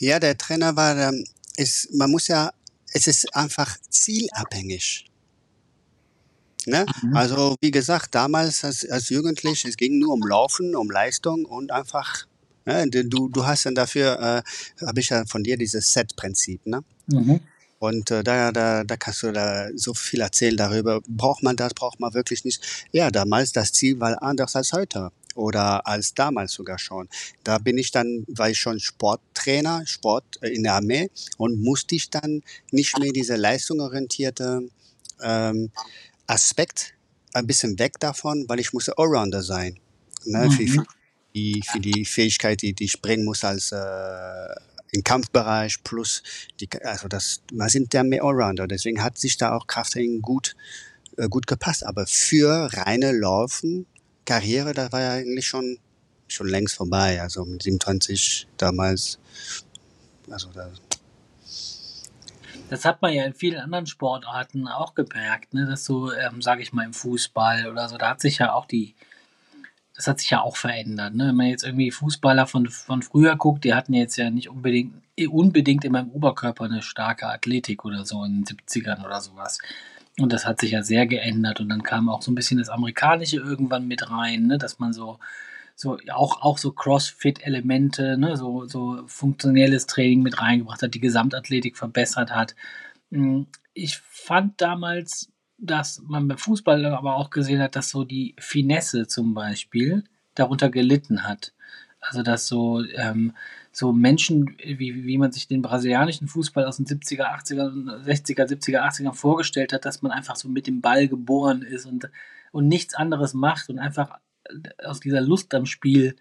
Ja, 0.00 0.18
der 0.18 0.36
Trainer 0.36 0.74
war, 0.74 0.96
ähm, 0.96 1.24
ist, 1.56 1.94
man 1.94 2.10
muss 2.10 2.26
ja 2.26 2.50
es 2.92 3.06
ist 3.06 3.34
einfach 3.34 3.76
zielabhängig. 3.90 5.06
Ne? 6.66 6.86
Mhm. 7.02 7.16
Also 7.16 7.56
wie 7.60 7.70
gesagt, 7.70 8.14
damals 8.14 8.64
als, 8.64 8.88
als 8.88 9.08
Jugendlich, 9.08 9.64
es 9.64 9.76
ging 9.76 9.98
nur 9.98 10.14
um 10.14 10.22
Laufen, 10.22 10.76
um 10.76 10.90
Leistung 10.90 11.44
und 11.44 11.72
einfach, 11.72 12.26
ne? 12.64 12.88
du, 12.88 13.28
du 13.28 13.46
hast 13.46 13.66
dann 13.66 13.74
dafür, 13.74 14.44
äh, 14.78 14.86
habe 14.86 15.00
ich 15.00 15.08
ja 15.08 15.24
von 15.26 15.42
dir 15.42 15.56
dieses 15.56 15.92
Set-Prinzip. 15.92 16.64
Ne? 16.66 16.84
Mhm. 17.06 17.40
Und 17.78 18.12
äh, 18.12 18.22
da, 18.22 18.52
da, 18.52 18.84
da 18.84 18.96
kannst 18.96 19.24
du 19.24 19.32
da 19.32 19.66
so 19.74 19.92
viel 19.92 20.20
erzählen 20.20 20.56
darüber. 20.56 21.00
Braucht 21.08 21.42
man 21.42 21.56
das, 21.56 21.74
braucht 21.74 21.98
man 21.98 22.14
wirklich 22.14 22.44
nicht. 22.44 22.62
Ja, 22.92 23.10
damals 23.10 23.50
das 23.50 23.72
Ziel 23.72 23.98
war 23.98 24.22
anders 24.22 24.54
als 24.54 24.72
heute 24.72 25.10
oder 25.34 25.86
als 25.86 26.14
damals 26.14 26.52
sogar 26.52 26.78
schon. 26.78 27.08
Da 27.44 27.58
bin 27.58 27.78
ich 27.78 27.90
dann, 27.90 28.24
war 28.28 28.50
ich 28.50 28.58
schon 28.58 28.80
Sporttrainer, 28.80 29.86
Sport 29.86 30.38
äh, 30.42 30.48
in 30.48 30.62
der 30.62 30.74
Armee 30.74 31.10
und 31.36 31.62
musste 31.62 31.94
ich 31.94 32.10
dann 32.10 32.42
nicht 32.70 32.98
mehr 32.98 33.12
diese 33.12 33.36
leistungsorientierte 33.36 34.68
ähm, 35.22 35.70
Aspekt 36.26 36.94
ein 37.34 37.46
bisschen 37.46 37.78
weg 37.78 37.98
davon, 38.00 38.44
weil 38.48 38.60
ich 38.60 38.72
musste 38.72 38.98
Allrounder 38.98 39.42
sein. 39.42 39.78
Ne? 40.24 40.46
Mhm. 40.46 40.50
Für, 40.52 40.66
für, 40.66 40.84
die, 41.34 41.62
für 41.64 41.80
die 41.80 42.04
Fähigkeit, 42.04 42.62
die, 42.62 42.72
die 42.72 42.84
ich 42.84 43.00
bringen 43.00 43.24
muss 43.24 43.44
als 43.44 43.72
äh, 43.72 43.78
im 44.92 45.02
Kampfbereich 45.02 45.82
plus 45.82 46.22
die, 46.60 46.68
also 46.82 47.08
das, 47.08 47.40
man 47.52 47.68
sind 47.68 47.92
ja 47.94 48.02
mehr 48.02 48.22
Allrounder. 48.22 48.66
Deswegen 48.66 49.02
hat 49.02 49.18
sich 49.18 49.36
da 49.36 49.56
auch 49.56 49.66
Krafttraining 49.66 50.20
gut, 50.20 50.54
äh, 51.16 51.28
gut 51.28 51.46
gepasst. 51.46 51.84
Aber 51.84 52.06
für 52.06 52.68
reine 52.72 53.12
Laufen 53.12 53.86
Karriere, 54.24 54.72
da 54.72 54.90
war 54.92 55.00
ja 55.00 55.12
eigentlich 55.12 55.46
schon, 55.46 55.78
schon 56.28 56.48
längst 56.48 56.76
vorbei. 56.76 57.20
Also 57.20 57.44
mit 57.44 57.62
27 57.62 58.48
damals. 58.56 59.18
Also 60.30 60.48
da. 60.52 60.70
Das 62.70 62.86
hat 62.86 63.02
man 63.02 63.12
ja 63.12 63.24
in 63.24 63.34
vielen 63.34 63.60
anderen 63.60 63.86
Sportarten 63.86 64.66
auch 64.66 64.94
gemerkt, 64.94 65.52
ne? 65.52 65.66
dass 65.66 65.84
so, 65.84 66.10
ähm, 66.10 66.40
sage 66.40 66.62
ich 66.62 66.72
mal, 66.72 66.86
im 66.86 66.94
Fußball 66.94 67.66
oder 67.68 67.86
so, 67.88 67.98
da 67.98 68.10
hat 68.10 68.22
sich 68.22 68.38
ja 68.38 68.54
auch 68.54 68.64
die, 68.64 68.94
das 69.94 70.06
hat 70.06 70.20
sich 70.20 70.30
ja 70.30 70.40
auch 70.40 70.56
verändert. 70.56 71.14
Ne? 71.14 71.28
Wenn 71.28 71.36
man 71.36 71.46
jetzt 71.48 71.64
irgendwie 71.64 71.90
Fußballer 71.90 72.46
von, 72.46 72.68
von 72.68 73.02
früher 73.02 73.36
guckt, 73.36 73.64
die 73.64 73.74
hatten 73.74 73.92
jetzt 73.92 74.16
ja 74.16 74.30
nicht 74.30 74.48
unbedingt, 74.48 74.94
unbedingt 75.28 75.84
in 75.84 75.92
meinem 75.92 76.10
Oberkörper 76.12 76.64
eine 76.64 76.80
starke 76.80 77.26
Athletik 77.26 77.84
oder 77.84 78.06
so 78.06 78.24
in 78.24 78.42
den 78.42 78.56
70ern 78.56 79.04
oder 79.04 79.20
sowas. 79.20 79.58
Und 80.18 80.32
das 80.32 80.46
hat 80.46 80.60
sich 80.60 80.72
ja 80.72 80.82
sehr 80.82 81.06
geändert. 81.06 81.60
Und 81.60 81.68
dann 81.68 81.82
kam 81.82 82.08
auch 82.08 82.22
so 82.22 82.30
ein 82.30 82.34
bisschen 82.34 82.58
das 82.58 82.68
Amerikanische 82.68 83.36
irgendwann 83.36 83.88
mit 83.88 84.10
rein, 84.10 84.46
ne? 84.46 84.58
dass 84.58 84.78
man 84.78 84.92
so, 84.92 85.18
so 85.74 85.98
auch, 86.12 86.42
auch 86.42 86.58
so 86.58 86.72
Crossfit-Elemente, 86.72 88.18
ne? 88.18 88.36
so, 88.36 88.66
so 88.66 89.02
funktionelles 89.06 89.86
Training 89.86 90.22
mit 90.22 90.40
reingebracht 90.40 90.82
hat, 90.82 90.94
die 90.94 91.00
Gesamtathletik 91.00 91.76
verbessert 91.78 92.30
hat. 92.30 92.54
Hm, 93.10 93.46
ich 93.72 93.98
fand 93.98 94.60
damals, 94.60 95.30
dass 95.56 96.02
man 96.06 96.28
beim 96.28 96.38
Fußball 96.38 96.84
aber 96.86 97.16
auch 97.16 97.30
gesehen 97.30 97.62
hat, 97.62 97.76
dass 97.76 97.90
so 97.90 98.04
die 98.04 98.34
Finesse 98.38 99.06
zum 99.06 99.32
Beispiel 99.32 100.04
darunter 100.34 100.70
gelitten 100.70 101.26
hat. 101.26 101.52
Also 102.02 102.22
dass 102.22 102.46
so, 102.46 102.84
ähm, 102.96 103.32
so 103.70 103.92
Menschen, 103.92 104.56
wie, 104.58 105.06
wie 105.06 105.18
man 105.18 105.32
sich 105.32 105.48
den 105.48 105.62
brasilianischen 105.62 106.28
Fußball 106.28 106.66
aus 106.66 106.76
den 106.76 106.86
70er, 106.86 107.22
80er, 107.22 108.04
60er, 108.04 108.46
70er, 108.46 108.80
80er 108.82 109.12
vorgestellt 109.14 109.72
hat, 109.72 109.84
dass 109.84 110.02
man 110.02 110.12
einfach 110.12 110.36
so 110.36 110.48
mit 110.48 110.66
dem 110.66 110.80
Ball 110.82 111.08
geboren 111.08 111.62
ist 111.62 111.86
und, 111.86 112.10
und 112.50 112.68
nichts 112.68 112.94
anderes 112.94 113.32
macht 113.32 113.70
und 113.70 113.78
einfach 113.78 114.18
aus 114.84 115.00
dieser 115.00 115.20
Lust 115.20 115.54
am 115.54 115.64
Spiel 115.64 116.16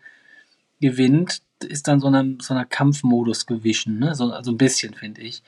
gewinnt, 0.79 1.41
ist 1.63 1.87
dann 1.87 1.99
so 1.99 2.07
einer, 2.07 2.25
so 2.39 2.53
einer 2.53 2.65
Kampfmodus 2.65 3.45
gewischen, 3.45 3.99
ne? 3.99 4.15
so, 4.15 4.31
also 4.31 4.51
ein 4.51 4.57
bisschen, 4.57 4.93
finde 4.93 5.21
ich. 5.21 5.43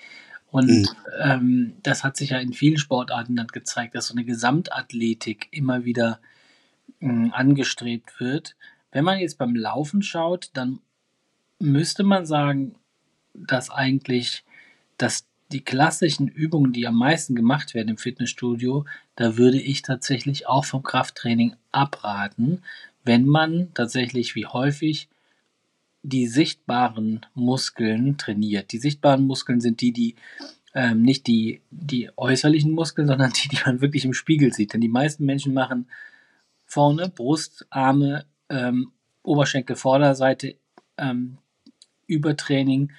Und 0.52 0.70
mhm. 0.70 0.88
ähm, 1.20 1.74
das 1.82 2.04
hat 2.04 2.18
sich 2.18 2.32
ja 2.32 2.38
in 2.38 2.54
vielen 2.54 2.78
Sportarten 2.78 3.36
dann 3.36 3.48
gezeigt, 3.48 3.96
dass 3.96 4.08
so 4.08 4.13
eine 4.13 4.25
Gesamtathletik 4.25 5.48
immer 5.52 5.86
wieder 5.86 6.20
äh, 7.00 7.30
angestrebt 7.32 8.20
wird. 8.20 8.56
Wenn 8.93 9.03
man 9.03 9.19
jetzt 9.19 9.38
beim 9.38 9.55
Laufen 9.55 10.01
schaut, 10.01 10.51
dann 10.53 10.79
müsste 11.59 12.03
man 12.03 12.25
sagen, 12.25 12.75
dass 13.33 13.69
eigentlich 13.69 14.45
dass 14.97 15.25
die 15.51 15.63
klassischen 15.63 16.27
Übungen, 16.27 16.73
die 16.73 16.88
am 16.88 16.95
meisten 16.95 17.35
gemacht 17.35 17.73
werden 17.73 17.89
im 17.89 17.97
Fitnessstudio, 17.97 18.85
da 19.15 19.38
würde 19.38 19.59
ich 19.59 19.81
tatsächlich 19.81 20.47
auch 20.47 20.65
vom 20.65 20.83
Krafttraining 20.83 21.55
abraten, 21.71 22.63
wenn 23.03 23.25
man 23.25 23.73
tatsächlich 23.73 24.35
wie 24.35 24.45
häufig 24.45 25.09
die 26.01 26.27
sichtbaren 26.27 27.25
Muskeln 27.33 28.17
trainiert. 28.17 28.71
Die 28.71 28.77
sichtbaren 28.77 29.25
Muskeln 29.25 29.62
sind 29.62 29.81
die, 29.81 29.91
die 29.91 30.15
ähm, 30.73 31.01
nicht 31.01 31.27
die, 31.27 31.62
die 31.69 32.09
äußerlichen 32.15 32.71
Muskeln, 32.71 33.07
sondern 33.07 33.31
die, 33.31 33.50
die 33.50 33.59
man 33.65 33.81
wirklich 33.81 34.05
im 34.05 34.13
Spiegel 34.13 34.53
sieht. 34.53 34.73
Denn 34.73 34.81
die 34.81 34.89
meisten 34.89 35.25
Menschen 35.25 35.53
machen 35.53 35.88
vorne 36.65 37.09
Brust, 37.09 37.67
Arme, 37.69 38.25
ähm, 38.53 38.91
Oberschenkel, 39.24 39.75
Vorderseite, 39.75 40.55
ähm, 40.98 41.38
Übertraining, 42.07 42.91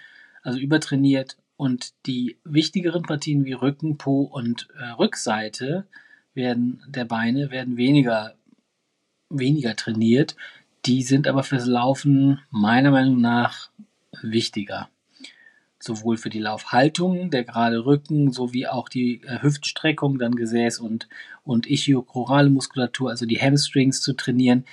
also 0.43 0.59
übertrainiert 0.59 1.37
und 1.57 1.93
die 2.07 2.37
wichtigeren 2.45 3.03
Partien 3.03 3.45
wie 3.45 3.53
Rücken, 3.53 3.97
Po 3.97 4.23
und 4.23 4.69
äh, 4.79 4.85
Rückseite 4.91 5.87
werden 6.35 6.83
der 6.89 7.05
Beine 7.05 7.51
werden 7.51 7.77
weniger 7.77 8.35
weniger 9.31 9.77
trainiert. 9.77 10.37
Die 10.87 11.03
sind 11.03 11.27
aber 11.27 11.43
fürs 11.43 11.67
Laufen 11.67 12.41
meiner 12.51 12.91
Meinung 12.91 13.21
nach 13.21 13.71
wichtiger. 14.23 14.89
Sowohl 15.85 16.17
für 16.17 16.31
die 16.31 16.41
Laufhaltung, 16.41 17.31
der 17.31 17.45
gerade 17.45 17.85
Rücken, 17.85 18.33
sowie 18.33 18.67
auch 18.67 18.89
die 18.89 19.23
äh, 19.23 19.43
Hüftstreckung, 19.43 20.19
dann 20.19 20.35
Gesäß 20.35 20.81
und, 20.81 21.09
und 21.43 21.67
ichiochorale 21.67 22.51
Muskulatur, 22.51 23.11
also 23.11 23.27
die 23.27 23.41
Hamstrings 23.41 24.01
zu 24.01 24.15
trainieren 24.15 24.65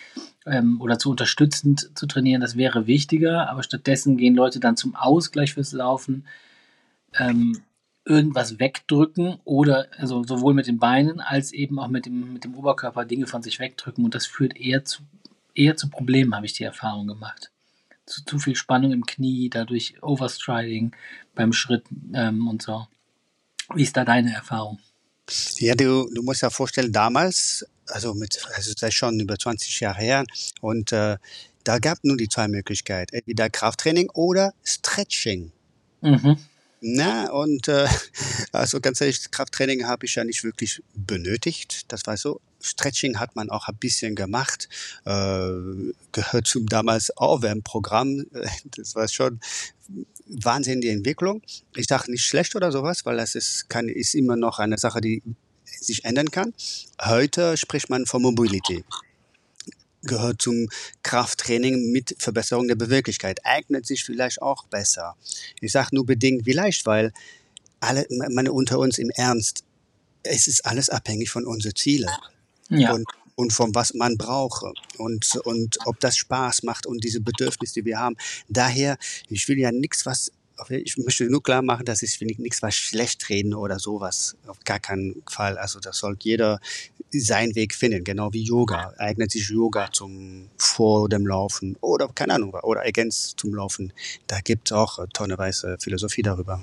ähm, 0.46 0.80
oder 0.82 0.98
zu 0.98 1.10
unterstützend 1.10 1.91
zu 1.96 2.08
trainieren, 2.08 2.41
das 2.41 2.56
wäre 2.56 2.88
wichtiger. 2.88 3.50
Aber 3.50 3.63
stattdessen 3.63 4.18
gehen 4.18 4.36
Leute 4.36 4.60
dann 4.60 4.77
zum 4.77 4.96
Ausgleich 4.96 5.53
fürs 5.53 5.74
Laufen 5.74 6.25
ähm, 7.20 7.62
irgendwas 8.06 8.60
wegdrücken 8.60 9.38
oder 9.44 9.88
also 9.98 10.24
sowohl 10.24 10.53
mit 10.53 10.68
den 10.68 10.80
Beinen 10.80 11.20
als 11.20 11.51
eben 11.51 11.77
auch 11.77 11.88
mit 11.88 12.06
dem, 12.06 12.34
mit 12.34 12.44
dem 12.44 12.56
Oberkörper 12.56 13.06
Dinge 13.06 13.27
von 13.27 13.44
sich 13.44 13.60
wegdrücken 13.60 14.03
und 14.06 14.15
das 14.15 14.25
führt 14.25 14.58
eher 14.58 14.86
zu 14.86 15.03
eher 15.53 15.75
zu 15.75 15.89
Problemen, 15.89 16.36
habe 16.36 16.46
ich 16.46 16.53
die 16.53 16.63
Erfahrung 16.63 17.08
gemacht. 17.08 17.51
Zu, 18.05 18.25
zu 18.25 18.39
viel 18.39 18.55
Spannung 18.55 18.91
im 18.91 19.05
Knie, 19.05 19.50
dadurch 19.50 20.01
Overstriding 20.01 20.96
beim 21.36 21.53
Schritt 21.53 21.86
ähm, 22.13 22.48
und 22.48 22.62
so. 22.62 22.88
Wie 23.74 23.84
ist 23.84 23.96
da 23.96 24.03
deine 24.03 24.34
Erfahrung? 24.34 24.79
Ja, 25.58 25.75
du, 25.75 26.10
du 26.13 26.24
musst 26.24 26.41
ja 26.41 26.50
vorstellen, 26.50 26.91
damals, 26.91 27.65
also 27.88 28.13
mit, 28.13 28.41
also 28.55 28.74
das 28.74 28.89
ist 28.89 28.96
schon 28.96 29.20
über 29.20 29.38
20 29.38 29.79
Jahre 29.79 30.00
her, 30.00 30.25
und 30.60 30.91
äh, 30.91 31.17
da 31.63 31.79
gab 31.79 31.98
es 31.98 32.03
nur 32.03 32.17
die 32.17 32.27
zwei 32.27 32.48
Möglichkeiten, 32.48 33.15
entweder 33.15 33.50
Krafttraining 33.50 34.10
oder 34.13 34.53
Stretching. 34.63 35.51
Mhm. 36.01 36.38
Na, 36.81 37.29
und 37.29 37.67
äh, 37.67 37.88
also 38.51 38.81
ganz 38.81 39.00
ehrlich, 39.01 39.29
Krafttraining 39.29 39.86
habe 39.86 40.05
ich 40.05 40.15
ja 40.15 40.24
nicht 40.24 40.43
wirklich 40.43 40.81
benötigt. 40.93 41.91
Das 41.91 42.05
war 42.08 42.17
so. 42.17 42.41
Stretching 42.62 43.20
hat 43.20 43.36
man 43.36 43.50
auch 43.50 43.68
ein 43.68 43.75
bisschen 43.75 44.15
gemacht, 44.15 44.70
äh, 45.06 45.50
gehört 46.12 46.48
zum 46.48 46.68
damals 46.68 47.15
Aufwärmprogramm. 47.18 48.25
Das 48.77 48.96
war 48.96 49.08
schon 49.08 49.39
Wahnsinn 50.27 50.82
die 50.82 50.89
Entwicklung. 50.89 51.41
Ich 51.75 51.88
sage 51.88 52.12
nicht 52.12 52.24
schlecht 52.24 52.56
oder 52.56 52.72
sowas, 52.72 53.06
weil 53.06 53.18
das 53.18 53.36
ist, 53.36 53.70
kann, 53.70 53.89
ist 53.89 54.15
immer 54.15 54.36
noch 54.36 54.60
eine 54.60 54.77
Sache, 54.77 55.01
die 55.01 55.22
sich 55.65 56.06
ändern 56.06 56.32
kann. 56.32 56.53
Heute 57.01 57.58
spricht 57.58 57.89
man 57.89 58.06
von 58.06 58.22
Mobility 58.22 58.84
gehört 60.03 60.41
zum 60.41 60.68
Krafttraining 61.03 61.91
mit 61.91 62.15
Verbesserung 62.18 62.68
der 62.68 62.75
Beweglichkeit, 62.75 63.46
eignet 63.46 63.86
sich 63.86 64.03
vielleicht 64.03 64.41
auch 64.41 64.65
besser. 64.65 65.15
Ich 65.60 65.72
sage 65.72 65.89
nur 65.91 66.06
bedingt 66.06 66.44
vielleicht, 66.46 66.86
weil 66.86 67.12
alle, 67.80 68.06
meine 68.10 68.51
unter 68.51 68.80
uns 68.80 68.98
im 68.98 69.10
Ernst, 69.12 69.63
es 70.24 70.48
ist 70.48 70.65
alles 70.65 70.89
abhängig 70.89 71.30
von 71.30 71.46
unseren 71.46 71.75
Zielen. 71.75 72.10
Ja. 72.71 72.93
Und, 72.93 73.05
und 73.35 73.53
von 73.53 73.73
was 73.75 73.93
man 73.93 74.17
braucht 74.17 74.63
und, 74.97 75.35
und 75.43 75.77
ob 75.85 75.99
das 75.99 76.17
Spaß 76.17 76.63
macht 76.63 76.85
und 76.85 77.03
diese 77.03 77.21
Bedürfnisse, 77.21 77.75
die 77.75 77.85
wir 77.85 77.99
haben. 77.99 78.15
Daher, 78.49 78.97
ich 79.29 79.47
will 79.47 79.59
ja 79.59 79.71
nichts, 79.71 80.05
was 80.05 80.31
ich 80.69 80.97
möchte 80.97 81.25
nur 81.25 81.41
klar 81.41 81.61
machen, 81.61 81.85
dass 81.85 82.03
ich 82.03 82.19
nichts 82.21 82.61
was 82.61 82.75
schlecht 82.75 83.29
reden 83.29 83.53
oder 83.53 83.79
sowas. 83.79 84.35
Auf 84.45 84.59
gar 84.63 84.79
keinen 84.79 85.23
Fall. 85.27 85.57
Also 85.57 85.79
das 85.79 85.97
sollte 85.97 86.27
jeder 86.27 86.59
seinen 87.11 87.55
Weg 87.55 87.73
finden, 87.73 88.03
genau 88.03 88.31
wie 88.33 88.43
Yoga. 88.43 88.93
Eignet 88.97 89.31
sich 89.31 89.49
Yoga 89.49 89.91
zum 89.91 90.49
vor 90.57 91.09
dem 91.09 91.25
Laufen 91.27 91.77
oder 91.81 92.07
keine 92.09 92.35
Ahnung, 92.35 92.53
oder 92.53 92.81
ergänzt 92.81 93.39
zum 93.39 93.53
Laufen. 93.53 93.91
Da 94.27 94.39
gibt 94.41 94.69
es 94.69 94.71
auch 94.71 95.05
tonneweise 95.13 95.77
Philosophie 95.79 96.21
darüber. 96.21 96.61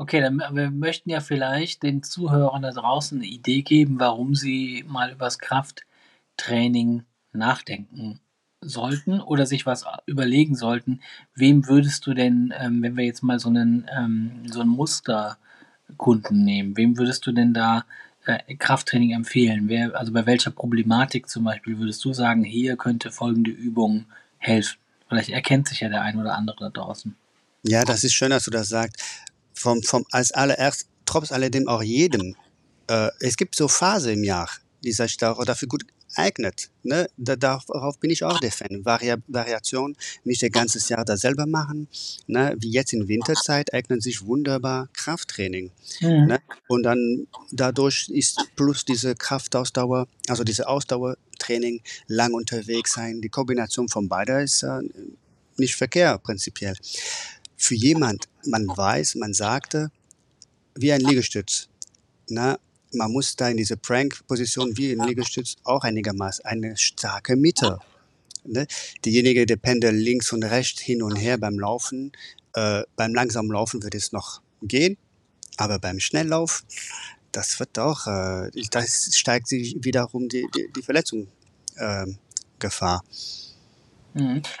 Okay, 0.00 0.20
dann 0.20 0.40
wir 0.52 0.70
möchten 0.70 1.10
ja 1.10 1.18
vielleicht 1.18 1.82
den 1.82 2.04
Zuhörern 2.04 2.62
da 2.62 2.70
draußen 2.70 3.18
eine 3.18 3.26
Idee 3.26 3.62
geben, 3.62 3.98
warum 3.98 4.36
sie 4.36 4.84
mal 4.86 5.10
übers 5.10 5.40
Krafttraining 5.40 7.02
nachdenken 7.32 8.20
sollten 8.60 9.20
oder 9.20 9.44
sich 9.44 9.66
was 9.66 9.84
überlegen 10.06 10.54
sollten. 10.54 11.00
Wem 11.34 11.66
würdest 11.66 12.06
du 12.06 12.14
denn, 12.14 12.54
ähm, 12.56 12.80
wenn 12.80 12.96
wir 12.96 13.04
jetzt 13.04 13.24
mal 13.24 13.40
so 13.40 13.48
einen 13.48 13.90
ähm, 13.96 14.44
so 14.46 14.60
einen 14.60 14.70
Musterkunden 14.70 16.44
nehmen, 16.44 16.76
wem 16.76 16.96
würdest 16.96 17.26
du 17.26 17.32
denn 17.32 17.52
da 17.52 17.84
äh, 18.24 18.54
Krafttraining 18.54 19.10
empfehlen? 19.10 19.68
Wer, 19.68 19.98
also 19.98 20.12
bei 20.12 20.26
welcher 20.26 20.52
Problematik 20.52 21.28
zum 21.28 21.42
Beispiel 21.42 21.76
würdest 21.76 22.04
du 22.04 22.12
sagen, 22.12 22.44
hier 22.44 22.76
könnte 22.76 23.10
folgende 23.10 23.50
Übung 23.50 24.04
helfen? 24.38 24.78
Vielleicht 25.08 25.30
erkennt 25.30 25.66
sich 25.66 25.80
ja 25.80 25.88
der 25.88 26.02
ein 26.02 26.20
oder 26.20 26.36
andere 26.36 26.56
da 26.60 26.68
draußen. 26.70 27.16
Ja, 27.64 27.84
das 27.84 28.04
ist 28.04 28.14
schön, 28.14 28.30
dass 28.30 28.44
du 28.44 28.52
das 28.52 28.68
sagst. 28.68 29.26
Vom, 29.58 29.82
vom, 29.82 30.04
als 30.10 30.32
allererst, 30.32 30.86
trotz 31.04 31.32
alledem 31.32 31.68
auch 31.68 31.82
jedem. 31.82 32.36
Äh, 32.88 33.10
es 33.20 33.36
gibt 33.36 33.56
so 33.56 33.68
Phase 33.68 34.12
im 34.12 34.24
Jahr, 34.24 34.48
die 34.84 34.92
sich 34.92 35.16
dafür 35.16 35.68
gut 35.68 35.84
eignet. 36.14 36.70
Ne? 36.82 37.08
darauf 37.16 37.98
bin 38.00 38.10
ich 38.10 38.24
auch 38.24 38.40
der 38.40 38.50
Fan. 38.50 38.84
Vari 38.84 39.14
Variation, 39.26 39.96
nicht 40.24 40.42
ein 40.42 40.50
ganzes 40.50 40.88
Jahr 40.88 41.04
das 41.04 41.20
selber 41.20 41.46
machen. 41.46 41.88
Ne? 42.26 42.54
Wie 42.58 42.70
jetzt 42.70 42.92
in 42.92 43.08
Winterzeit 43.08 43.72
eignet 43.74 44.02
sich 44.02 44.24
wunderbar 44.24 44.88
Krafttraining. 44.92 45.70
Mhm. 46.00 46.26
Ne? 46.26 46.40
Und 46.68 46.82
dann 46.84 47.26
dadurch 47.52 48.08
ist 48.08 48.40
plus 48.56 48.84
diese 48.84 49.14
Kraftausdauer, 49.14 50.08
also 50.28 50.44
diese 50.44 50.68
Ausdauertraining, 50.68 51.82
lang 52.06 52.32
unterwegs 52.34 52.94
sein, 52.94 53.20
die 53.20 53.28
Kombination 53.28 53.88
von 53.88 54.08
beiden 54.08 54.40
ist 54.40 54.62
äh, 54.62 54.80
nicht 55.56 55.76
verkehrt 55.76 56.22
prinzipiell. 56.22 56.76
Für 57.58 57.74
jemand, 57.74 58.28
man 58.46 58.66
weiß, 58.68 59.16
man 59.16 59.34
sagte, 59.34 59.90
wie 60.76 60.92
ein 60.92 61.00
Liegestütz. 61.00 61.68
Na, 62.28 62.58
man 62.94 63.12
muss 63.12 63.36
da 63.36 63.48
in 63.48 63.56
diese 63.56 63.76
Prank-Position 63.76 64.76
wie 64.76 64.92
im 64.92 65.02
Liegestütz 65.02 65.56
auch 65.64 65.82
einigermaßen 65.82 66.44
eine 66.44 66.76
starke 66.76 67.34
Mitte. 67.36 67.80
Ne? 68.44 68.68
Diejenige, 69.04 69.44
der 69.44 69.56
pendelt 69.56 69.96
links 69.96 70.32
und 70.32 70.44
rechts 70.44 70.80
hin 70.80 71.02
und 71.02 71.16
her 71.16 71.36
beim 71.36 71.58
Laufen. 71.58 72.12
Äh, 72.54 72.84
beim 72.96 73.12
langsamen 73.12 73.50
Laufen 73.50 73.82
wird 73.82 73.96
es 73.96 74.12
noch 74.12 74.40
gehen, 74.62 74.96
aber 75.56 75.80
beim 75.80 76.00
Schnelllauf, 76.00 76.64
das 77.32 77.58
wird 77.60 77.78
auch, 77.78 78.06
äh, 78.06 78.50
das 78.70 79.14
steigt 79.16 79.48
sich 79.48 79.76
wiederum 79.80 80.28
die, 80.28 80.46
die, 80.54 80.70
die 80.74 80.82
Verletzungsgefahr. 80.82 83.02
Ähm, 83.04 83.47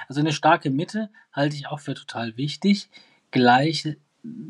also 0.08 0.20
eine 0.20 0.32
starke 0.32 0.70
Mitte 0.70 1.10
halte 1.32 1.56
ich 1.56 1.68
auch 1.68 1.80
für 1.80 1.94
total 1.94 2.36
wichtig. 2.36 2.88
Gleich, 3.30 3.96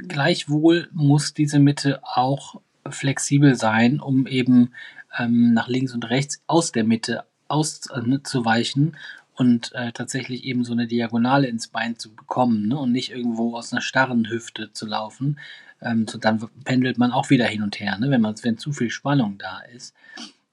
gleichwohl 0.06 0.88
muss 0.92 1.34
diese 1.34 1.58
Mitte 1.58 2.00
auch 2.02 2.60
flexibel 2.88 3.54
sein, 3.54 4.00
um 4.00 4.26
eben 4.26 4.72
ähm, 5.18 5.52
nach 5.52 5.68
links 5.68 5.94
und 5.94 6.08
rechts 6.10 6.42
aus 6.46 6.72
der 6.72 6.84
Mitte 6.84 7.24
auszuweichen 7.48 8.96
und 9.34 9.72
äh, 9.74 9.92
tatsächlich 9.92 10.44
eben 10.44 10.64
so 10.64 10.72
eine 10.72 10.86
Diagonale 10.86 11.46
ins 11.46 11.68
Bein 11.68 11.96
zu 11.98 12.14
bekommen 12.14 12.68
ne? 12.68 12.78
und 12.78 12.92
nicht 12.92 13.10
irgendwo 13.10 13.56
aus 13.56 13.72
einer 13.72 13.82
starren 13.82 14.28
Hüfte 14.28 14.72
zu 14.72 14.86
laufen. 14.86 15.38
Ähm, 15.80 16.06
so 16.08 16.18
dann 16.18 16.48
pendelt 16.64 16.98
man 16.98 17.12
auch 17.12 17.30
wieder 17.30 17.46
hin 17.46 17.62
und 17.62 17.78
her, 17.78 17.98
ne? 17.98 18.10
wenn, 18.10 18.20
man, 18.20 18.34
wenn 18.42 18.58
zu 18.58 18.72
viel 18.72 18.90
Spannung 18.90 19.38
da 19.38 19.60
ist. 19.60 19.94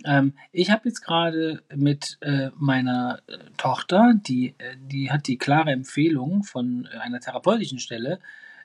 Ähm, 0.06 0.34
ich 0.52 0.70
habe 0.70 0.88
jetzt 0.88 1.02
gerade 1.02 1.64
mit 1.74 2.18
äh, 2.22 2.52
meiner 2.58 3.20
äh, 3.28 3.38
Tochter, 3.58 4.14
die, 4.16 4.56
äh, 4.60 4.76
die 4.80 5.12
hat 5.12 5.28
die 5.28 5.38
klare 5.38 5.72
Empfehlung 5.72 6.44
von 6.44 6.88
äh, 6.94 6.98
einer 7.00 7.20
therapeutischen 7.20 7.80
Stelle, 7.80 8.20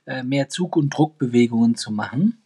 äh, 0.06 0.22
mehr 0.22 0.48
Zug- 0.48 0.76
und 0.76 0.90
Druckbewegungen 0.90 1.76
zu 1.76 1.90
machen 1.92 2.42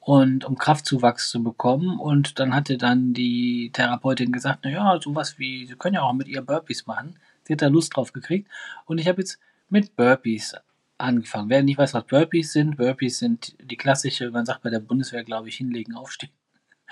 und 0.00 0.44
um 0.44 0.56
Kraftzuwachs 0.58 1.30
zu 1.30 1.42
bekommen. 1.42 1.98
Und 1.98 2.38
dann 2.38 2.54
hatte 2.54 2.76
dann 2.76 3.14
die 3.14 3.70
Therapeutin 3.72 4.32
gesagt, 4.32 4.64
naja, 4.64 5.00
sowas 5.02 5.38
wie, 5.38 5.66
Sie 5.66 5.76
können 5.76 5.94
ja 5.94 6.02
auch 6.02 6.12
mit 6.12 6.28
ihr 6.28 6.42
Burpees 6.42 6.86
machen. 6.86 7.18
Sie 7.44 7.54
hat 7.54 7.62
da 7.62 7.68
Lust 7.68 7.96
drauf 7.96 8.12
gekriegt. 8.12 8.50
Und 8.84 8.98
ich 8.98 9.08
habe 9.08 9.22
jetzt 9.22 9.38
mit 9.70 9.96
Burpees 9.96 10.54
angefangen. 10.98 11.48
Wer 11.48 11.62
nicht 11.62 11.78
weiß, 11.78 11.94
was 11.94 12.04
Burpees 12.04 12.52
sind, 12.52 12.76
Burpees 12.76 13.18
sind 13.18 13.56
die 13.60 13.76
klassische, 13.76 14.30
man 14.30 14.44
sagt 14.44 14.62
bei 14.62 14.70
der 14.70 14.80
Bundeswehr, 14.80 15.24
glaube 15.24 15.48
ich, 15.48 15.56
hinlegen, 15.56 15.94
aufstehen. 15.94 16.32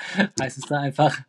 heißt 0.40 0.58
es 0.58 0.64
da 0.64 0.80
einfach. 0.80 1.20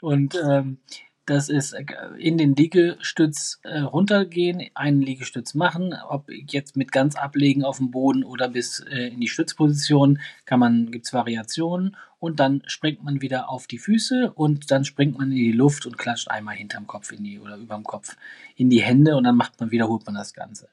Und 0.00 0.34
ähm, 0.34 0.78
das 1.26 1.48
ist 1.48 1.72
äh, 1.72 1.84
in 2.18 2.36
den 2.36 2.54
Liegestütz 2.54 3.60
äh, 3.62 3.80
runtergehen, 3.80 4.62
einen 4.74 5.00
Liegestütz 5.00 5.54
machen, 5.54 5.94
ob 6.08 6.30
jetzt 6.30 6.76
mit 6.76 6.92
ganz 6.92 7.16
ablegen 7.16 7.64
auf 7.64 7.78
dem 7.78 7.90
Boden 7.90 8.24
oder 8.24 8.48
bis 8.48 8.80
äh, 8.80 9.08
in 9.08 9.20
die 9.20 9.28
Stützposition, 9.28 10.20
kann 10.44 10.60
man, 10.60 10.90
gibt's 10.90 11.12
Variationen 11.12 11.96
und 12.18 12.40
dann 12.40 12.62
springt 12.66 13.02
man 13.02 13.22
wieder 13.22 13.48
auf 13.48 13.66
die 13.66 13.78
Füße 13.78 14.32
und 14.34 14.70
dann 14.70 14.84
springt 14.84 15.18
man 15.18 15.30
in 15.30 15.36
die 15.36 15.52
Luft 15.52 15.86
und 15.86 15.96
klatscht 15.96 16.28
einmal 16.28 16.56
hinterm 16.56 16.86
Kopf 16.86 17.12
in 17.12 17.24
die 17.24 17.38
oder 17.38 17.56
überm 17.56 17.84
Kopf 17.84 18.16
in 18.56 18.68
die 18.68 18.82
Hände 18.82 19.16
und 19.16 19.24
dann 19.24 19.36
macht 19.36 19.58
man, 19.60 19.70
wiederholt 19.70 20.04
man 20.06 20.14
das 20.14 20.34
Ganze. 20.34 20.68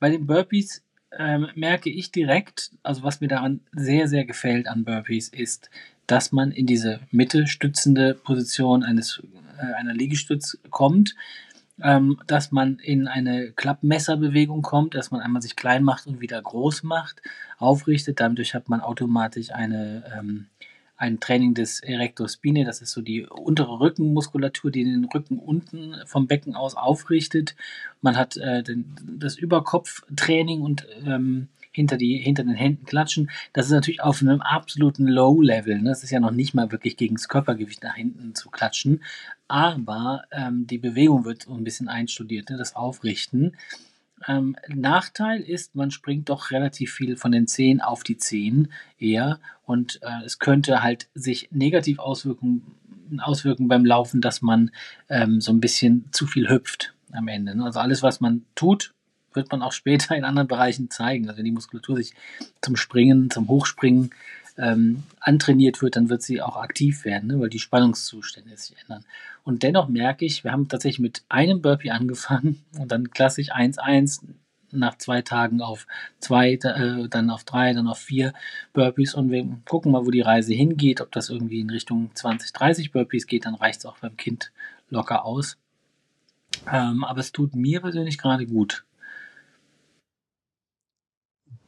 Bei 0.00 0.10
den 0.10 0.26
Burpees 0.26 0.82
ähm, 1.12 1.48
merke 1.54 1.90
ich 1.90 2.12
direkt, 2.12 2.72
also 2.82 3.02
was 3.02 3.20
mir 3.20 3.28
daran 3.28 3.60
sehr, 3.72 4.08
sehr 4.08 4.24
gefällt 4.24 4.68
an 4.68 4.84
Burpees, 4.84 5.28
ist, 5.30 5.70
dass 6.08 6.32
man 6.32 6.50
in 6.50 6.66
diese 6.66 7.00
Mitte 7.12 7.46
stützende 7.46 8.14
Position 8.14 8.82
eines 8.82 9.22
äh, 9.58 9.74
einer 9.74 9.94
Liegestütz 9.94 10.58
kommt, 10.70 11.14
ähm, 11.80 12.18
dass 12.26 12.50
man 12.50 12.78
in 12.78 13.06
eine 13.06 13.52
Klappmesserbewegung 13.52 14.62
kommt, 14.62 14.94
dass 14.94 15.10
man 15.10 15.20
einmal 15.20 15.42
sich 15.42 15.54
klein 15.54 15.84
macht 15.84 16.06
und 16.06 16.20
wieder 16.20 16.40
groß 16.40 16.82
macht, 16.82 17.22
aufrichtet. 17.58 18.20
Dadurch 18.20 18.54
hat 18.54 18.68
man 18.68 18.80
automatisch 18.80 19.52
eine, 19.52 20.02
ähm, 20.18 20.46
ein 20.96 21.20
Training 21.20 21.54
des 21.54 21.80
Erector 21.80 22.28
Spinae, 22.28 22.64
das 22.64 22.80
ist 22.80 22.90
so 22.92 23.02
die 23.02 23.26
untere 23.26 23.78
Rückenmuskulatur, 23.78 24.70
die 24.70 24.84
den 24.84 25.04
Rücken 25.04 25.38
unten 25.38 25.94
vom 26.06 26.26
Becken 26.26 26.56
aus 26.56 26.74
aufrichtet. 26.74 27.54
Man 28.00 28.16
hat 28.16 28.36
äh, 28.38 28.62
den, 28.62 28.96
das 29.18 29.36
Überkopftraining 29.36 30.62
und 30.62 30.86
ähm, 31.04 31.48
hinter, 31.72 31.96
die, 31.96 32.18
hinter 32.18 32.44
den 32.44 32.54
Händen 32.54 32.84
klatschen. 32.84 33.30
Das 33.52 33.66
ist 33.66 33.72
natürlich 33.72 34.02
auf 34.02 34.20
einem 34.20 34.40
absoluten 34.40 35.06
Low-Level. 35.06 35.80
Ne? 35.80 35.90
Das 35.90 36.02
ist 36.02 36.10
ja 36.10 36.20
noch 36.20 36.30
nicht 36.30 36.54
mal 36.54 36.72
wirklich 36.72 36.96
gegen 36.96 37.16
das 37.16 37.28
Körpergewicht 37.28 37.82
nach 37.82 37.94
hinten 37.94 38.34
zu 38.34 38.50
klatschen. 38.50 39.02
Aber 39.46 40.24
ähm, 40.30 40.66
die 40.66 40.78
Bewegung 40.78 41.24
wird 41.24 41.42
so 41.44 41.54
ein 41.54 41.64
bisschen 41.64 41.88
einstudiert, 41.88 42.50
ne? 42.50 42.56
das 42.56 42.76
Aufrichten. 42.76 43.56
Ähm, 44.26 44.56
Nachteil 44.68 45.40
ist, 45.40 45.74
man 45.74 45.90
springt 45.90 46.28
doch 46.28 46.50
relativ 46.50 46.92
viel 46.92 47.16
von 47.16 47.32
den 47.32 47.46
Zehen 47.46 47.80
auf 47.80 48.02
die 48.02 48.16
Zehen 48.16 48.72
eher 48.98 49.38
und 49.64 50.00
äh, 50.02 50.24
es 50.24 50.38
könnte 50.38 50.82
halt 50.82 51.08
sich 51.14 51.48
negativ 51.52 51.98
auswirken, 51.98 52.62
auswirken 53.20 53.68
beim 53.68 53.84
Laufen, 53.84 54.20
dass 54.20 54.42
man 54.42 54.70
ähm, 55.08 55.40
so 55.40 55.52
ein 55.52 55.60
bisschen 55.60 56.06
zu 56.10 56.26
viel 56.26 56.48
hüpft 56.48 56.94
am 57.12 57.28
Ende. 57.28 57.54
Ne? 57.54 57.64
Also 57.64 57.80
alles, 57.80 58.02
was 58.02 58.20
man 58.20 58.44
tut, 58.54 58.92
wird 59.38 59.50
man 59.50 59.62
auch 59.62 59.72
später 59.72 60.14
in 60.14 60.24
anderen 60.24 60.48
Bereichen 60.48 60.90
zeigen. 60.90 61.26
Also 61.28 61.38
wenn 61.38 61.46
die 61.46 61.52
Muskulatur 61.52 61.96
sich 61.96 62.12
zum 62.60 62.76
Springen, 62.76 63.30
zum 63.30 63.48
Hochspringen 63.48 64.10
ähm, 64.58 65.04
antrainiert 65.20 65.80
wird, 65.80 65.96
dann 65.96 66.10
wird 66.10 66.22
sie 66.22 66.42
auch 66.42 66.56
aktiv 66.56 67.04
werden, 67.04 67.28
ne, 67.28 67.40
weil 67.40 67.48
die 67.48 67.60
Spannungszustände 67.60 68.56
sich 68.56 68.76
ändern. 68.82 69.04
Und 69.44 69.62
dennoch 69.62 69.88
merke 69.88 70.24
ich, 70.24 70.44
wir 70.44 70.52
haben 70.52 70.68
tatsächlich 70.68 70.98
mit 70.98 71.22
einem 71.28 71.62
Burpee 71.62 71.90
angefangen 71.90 72.62
und 72.78 72.90
dann 72.92 73.10
klassisch 73.10 73.52
1-1 73.52 74.20
nach 74.70 74.98
zwei 74.98 75.22
Tagen 75.22 75.62
auf 75.62 75.86
zwei, 76.18 76.52
äh, 76.54 77.08
dann 77.08 77.30
auf 77.30 77.44
drei, 77.44 77.72
dann 77.72 77.88
auf 77.88 77.98
vier 77.98 78.34
Burpees 78.74 79.14
und 79.14 79.30
wir 79.30 79.46
gucken 79.64 79.92
mal, 79.92 80.04
wo 80.04 80.10
die 80.10 80.20
Reise 80.20 80.52
hingeht. 80.52 81.00
Ob 81.00 81.10
das 81.12 81.30
irgendwie 81.30 81.60
in 81.60 81.70
Richtung 81.70 82.10
20, 82.12 82.52
30 82.52 82.92
Burpees 82.92 83.26
geht, 83.26 83.46
dann 83.46 83.54
reicht 83.54 83.78
es 83.78 83.86
auch 83.86 83.96
beim 83.98 84.16
Kind 84.18 84.52
locker 84.90 85.24
aus. 85.24 85.56
Ähm, 86.70 87.04
aber 87.04 87.20
es 87.20 87.32
tut 87.32 87.54
mir 87.54 87.80
persönlich 87.80 88.18
gerade 88.18 88.46
gut. 88.46 88.84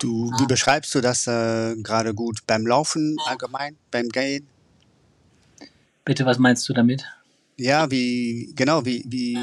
Du, 0.00 0.32
wie 0.38 0.46
beschreibst 0.46 0.94
du 0.94 1.02
das 1.02 1.26
äh, 1.26 1.76
gerade 1.76 2.14
gut? 2.14 2.40
Beim 2.46 2.66
Laufen 2.66 3.18
allgemein, 3.26 3.76
beim 3.90 4.08
Gehen? 4.08 4.46
Bitte, 6.06 6.24
was 6.24 6.38
meinst 6.38 6.66
du 6.68 6.72
damit? 6.72 7.04
Ja, 7.58 7.90
wie, 7.90 8.50
genau, 8.56 8.86
wie, 8.86 9.04
wie, 9.06 9.38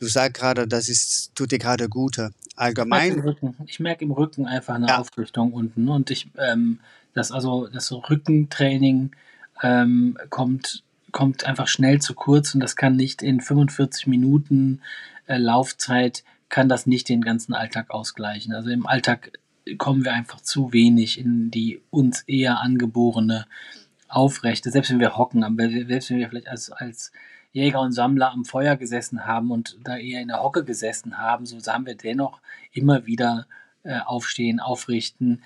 du 0.00 0.06
sagst 0.06 0.40
gerade, 0.40 0.66
das 0.66 0.88
ist, 0.88 1.34
tut 1.34 1.52
dir 1.52 1.58
gerade 1.58 1.90
gut. 1.90 2.18
Allgemein? 2.56 3.10
Ich 3.10 3.16
merke 3.16 3.20
im 3.20 3.28
Rücken, 3.28 3.56
ich 3.66 3.80
merke 3.80 4.04
im 4.06 4.10
Rücken 4.12 4.46
einfach 4.46 4.74
eine 4.76 4.88
ja. 4.88 4.98
Aufrichtung 4.98 5.52
unten. 5.52 5.86
Und 5.90 6.10
ich, 6.10 6.26
ähm, 6.38 6.80
das, 7.12 7.30
also, 7.30 7.68
das 7.68 7.92
Rückentraining 7.92 9.10
ähm, 9.62 10.16
kommt, 10.30 10.84
kommt 11.10 11.44
einfach 11.44 11.68
schnell 11.68 12.00
zu 12.00 12.14
kurz 12.14 12.54
und 12.54 12.60
das 12.60 12.76
kann 12.76 12.96
nicht 12.96 13.20
in 13.20 13.42
45 13.42 14.06
Minuten 14.06 14.80
äh, 15.26 15.36
Laufzeit 15.36 16.24
kann 16.48 16.68
das 16.68 16.86
nicht 16.86 17.08
den 17.08 17.22
ganzen 17.22 17.54
Alltag 17.54 17.90
ausgleichen. 17.90 18.54
Also 18.54 18.70
im 18.70 18.86
Alltag 18.86 19.32
kommen 19.78 20.04
wir 20.04 20.12
einfach 20.12 20.40
zu 20.40 20.72
wenig 20.72 21.18
in 21.18 21.50
die 21.50 21.80
uns 21.90 22.22
eher 22.22 22.60
angeborene 22.60 23.46
Aufrechte. 24.08 24.70
Selbst 24.70 24.90
wenn 24.90 25.00
wir 25.00 25.16
hocken, 25.16 25.42
selbst 25.42 26.10
wenn 26.10 26.18
wir 26.18 26.28
vielleicht 26.28 26.48
als, 26.48 26.70
als 26.70 27.12
Jäger 27.52 27.80
und 27.80 27.92
Sammler 27.92 28.32
am 28.32 28.44
Feuer 28.44 28.76
gesessen 28.76 29.26
haben 29.26 29.50
und 29.50 29.78
da 29.84 29.96
eher 29.96 30.20
in 30.20 30.28
der 30.28 30.42
Hocke 30.42 30.64
gesessen 30.64 31.18
haben, 31.18 31.46
so 31.46 31.58
haben 31.70 31.86
wir 31.86 31.94
dennoch 31.94 32.40
immer 32.72 33.06
wieder 33.06 33.46
äh, 33.84 33.98
aufstehen, 33.98 34.60
aufrichten 34.60 35.42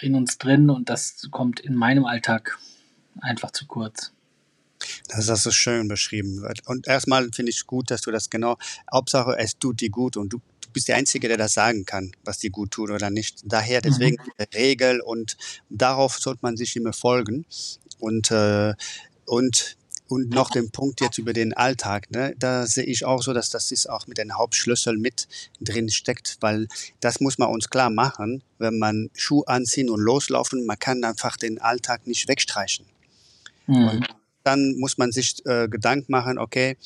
in 0.00 0.14
uns 0.14 0.38
drin 0.38 0.70
und 0.70 0.90
das 0.90 1.28
kommt 1.30 1.60
in 1.60 1.74
meinem 1.74 2.04
Alltag 2.04 2.58
einfach 3.20 3.50
zu 3.50 3.66
kurz. 3.66 4.12
Das 5.08 5.30
hast 5.30 5.46
du 5.46 5.50
schön 5.50 5.88
beschrieben. 5.88 6.46
Und 6.66 6.86
erstmal 6.86 7.30
finde 7.32 7.50
ich 7.50 7.66
gut, 7.66 7.90
dass 7.90 8.02
du 8.02 8.10
das 8.10 8.28
genau, 8.28 8.58
Hauptsache 8.92 9.36
es 9.38 9.58
tut 9.58 9.80
dir 9.80 9.90
gut 9.90 10.16
und 10.16 10.32
du 10.32 10.40
bist 10.76 10.88
der 10.88 10.96
Einzige, 10.96 11.28
der 11.28 11.38
das 11.38 11.54
sagen 11.54 11.86
kann, 11.86 12.12
was 12.22 12.36
dir 12.36 12.50
gut 12.50 12.70
tut 12.70 12.90
oder 12.90 13.08
nicht. 13.08 13.40
Daher 13.44 13.80
deswegen 13.80 14.18
mhm. 14.22 14.44
Regel 14.54 15.00
und 15.00 15.38
darauf 15.70 16.18
sollte 16.18 16.40
man 16.42 16.58
sich 16.58 16.76
immer 16.76 16.92
folgen. 16.92 17.46
Und, 17.98 18.30
äh, 18.30 18.74
und, 19.24 19.78
und 20.06 20.28
noch 20.28 20.50
den 20.50 20.70
Punkt 20.72 21.00
jetzt 21.00 21.16
über 21.16 21.32
den 21.32 21.54
Alltag. 21.54 22.10
Ne? 22.10 22.34
Da 22.38 22.66
sehe 22.66 22.84
ich 22.84 23.06
auch 23.06 23.22
so, 23.22 23.32
dass 23.32 23.48
das 23.48 23.72
ist 23.72 23.88
auch 23.88 24.06
mit 24.06 24.18
den 24.18 24.36
Hauptschlüssel 24.36 24.98
mit 24.98 25.28
drin 25.62 25.88
steckt, 25.88 26.36
weil 26.40 26.68
das 27.00 27.20
muss 27.20 27.38
man 27.38 27.48
uns 27.48 27.70
klar 27.70 27.88
machen, 27.88 28.42
wenn 28.58 28.78
man 28.78 29.08
Schuh 29.14 29.44
anziehen 29.44 29.88
und 29.88 30.00
loslaufen, 30.00 30.66
man 30.66 30.78
kann 30.78 31.02
einfach 31.04 31.38
den 31.38 31.58
Alltag 31.58 32.06
nicht 32.06 32.28
wegstreichen. 32.28 32.84
Mhm. 33.66 33.88
Und 33.88 34.08
dann 34.42 34.76
muss 34.76 34.98
man 34.98 35.10
sich 35.10 35.36
äh, 35.46 35.68
Gedanken 35.68 36.12
machen, 36.12 36.38
okay, 36.38 36.76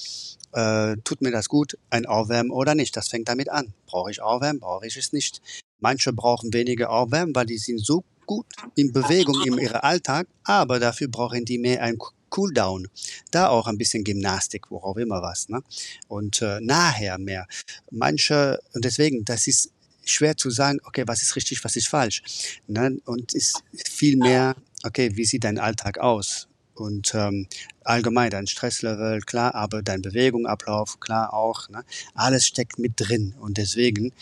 äh, 0.52 0.96
tut 1.04 1.22
mir 1.22 1.30
das 1.30 1.48
gut, 1.48 1.78
ein 1.90 2.06
Aufwärmen 2.06 2.50
oder 2.50 2.74
nicht. 2.74 2.96
Das 2.96 3.08
fängt 3.08 3.28
damit 3.28 3.48
an. 3.48 3.72
Brauche 3.86 4.10
ich 4.10 4.22
Aufwärmen, 4.22 4.60
brauche 4.60 4.86
ich 4.86 4.96
es 4.96 5.12
nicht. 5.12 5.40
Manche 5.78 6.12
brauchen 6.12 6.52
weniger 6.52 6.90
Aufwärmen, 6.90 7.34
weil 7.34 7.46
die 7.46 7.58
sind 7.58 7.84
so 7.84 8.04
gut 8.26 8.46
in 8.76 8.92
Bewegung 8.92 9.42
in 9.46 9.58
ihrem 9.58 9.80
Alltag, 9.80 10.28
aber 10.44 10.78
dafür 10.78 11.08
brauchen 11.08 11.44
die 11.44 11.58
mehr 11.58 11.82
ein 11.82 11.98
Cooldown. 12.30 12.88
Da 13.30 13.48
auch 13.48 13.66
ein 13.66 13.76
bisschen 13.76 14.04
Gymnastik, 14.04 14.70
worauf 14.70 14.96
immer 14.96 15.20
was. 15.20 15.48
Ne? 15.48 15.62
Und 16.08 16.40
äh, 16.42 16.60
nachher 16.60 17.18
mehr. 17.18 17.46
Manche, 17.90 18.60
und 18.72 18.84
deswegen, 18.84 19.24
das 19.24 19.46
ist 19.46 19.72
schwer 20.04 20.36
zu 20.36 20.50
sagen, 20.50 20.78
okay, 20.84 21.04
was 21.06 21.22
ist 21.22 21.36
richtig, 21.36 21.64
was 21.64 21.76
ist 21.76 21.88
falsch. 21.88 22.22
Ne? 22.66 22.98
Und 23.04 23.34
ist 23.34 23.62
viel 23.74 24.16
mehr, 24.16 24.54
okay, 24.84 25.10
wie 25.16 25.24
sieht 25.24 25.44
dein 25.44 25.58
Alltag 25.58 25.98
aus? 25.98 26.46
Und 26.80 27.14
ähm, 27.14 27.46
allgemein 27.84 28.30
dein 28.30 28.46
Stresslevel, 28.46 29.20
klar, 29.20 29.54
aber 29.54 29.82
dein 29.82 30.02
Bewegungsablauf, 30.02 31.00
klar 31.00 31.32
auch. 31.32 31.68
Ne? 31.68 31.84
Alles 32.14 32.46
steckt 32.46 32.78
mit 32.78 32.94
drin 32.96 33.34
und 33.38 33.58
deswegen 33.58 34.12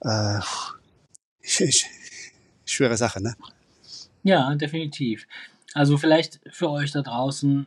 äh, 0.00 0.40
schwere 2.64 2.96
Sache, 2.96 3.22
ne? 3.22 3.34
Ja, 4.22 4.54
definitiv. 4.54 5.26
Also 5.74 5.96
vielleicht 5.96 6.40
für 6.50 6.70
euch 6.70 6.92
da 6.92 7.02
draußen, 7.02 7.66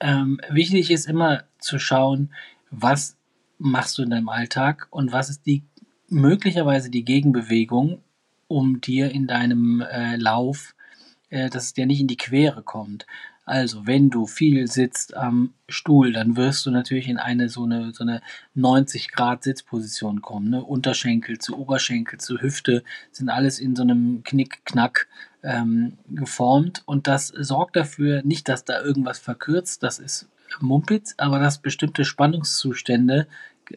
ähm, 0.00 0.40
wichtig 0.48 0.90
ist 0.90 1.06
immer 1.06 1.44
zu 1.58 1.78
schauen, 1.78 2.32
was 2.70 3.16
machst 3.58 3.98
du 3.98 4.02
in 4.02 4.10
deinem 4.10 4.28
Alltag 4.28 4.86
und 4.90 5.12
was 5.12 5.28
ist 5.28 5.46
die 5.46 5.64
möglicherweise 6.08 6.90
die 6.90 7.04
Gegenbewegung, 7.04 8.00
um 8.46 8.80
dir 8.80 9.10
in 9.10 9.26
deinem 9.26 9.80
äh, 9.82 10.16
Lauf, 10.16 10.74
äh, 11.30 11.50
dass 11.50 11.64
es 11.64 11.74
dir 11.74 11.86
nicht 11.86 12.00
in 12.00 12.06
die 12.06 12.16
Quere 12.16 12.62
kommt. 12.62 13.06
Also, 13.48 13.86
wenn 13.86 14.10
du 14.10 14.26
viel 14.26 14.66
sitzt 14.68 15.16
am 15.16 15.54
Stuhl, 15.68 16.12
dann 16.12 16.36
wirst 16.36 16.66
du 16.66 16.70
natürlich 16.70 17.08
in 17.08 17.18
eine 17.18 17.48
so 17.48 17.64
eine, 17.64 17.92
so 17.92 18.04
eine 18.04 18.20
90 18.54 19.10
Grad 19.10 19.42
Sitzposition 19.42 20.22
kommen. 20.22 20.50
Ne? 20.50 20.62
Unterschenkel 20.62 21.38
zu 21.38 21.58
Oberschenkel 21.58 22.20
zu 22.20 22.40
Hüfte 22.40 22.84
sind 23.10 23.28
alles 23.28 23.58
in 23.58 23.74
so 23.74 23.82
einem 23.82 24.22
Knick-Knack 24.22 25.08
ähm, 25.42 25.98
geformt 26.08 26.82
und 26.86 27.06
das 27.06 27.28
sorgt 27.28 27.76
dafür 27.76 28.22
nicht, 28.22 28.48
dass 28.48 28.64
da 28.64 28.80
irgendwas 28.82 29.18
verkürzt, 29.18 29.82
das 29.82 29.98
ist 29.98 30.28
Mumpitz, 30.60 31.14
aber 31.18 31.38
dass 31.38 31.58
bestimmte 31.58 32.04
Spannungszustände 32.04 33.28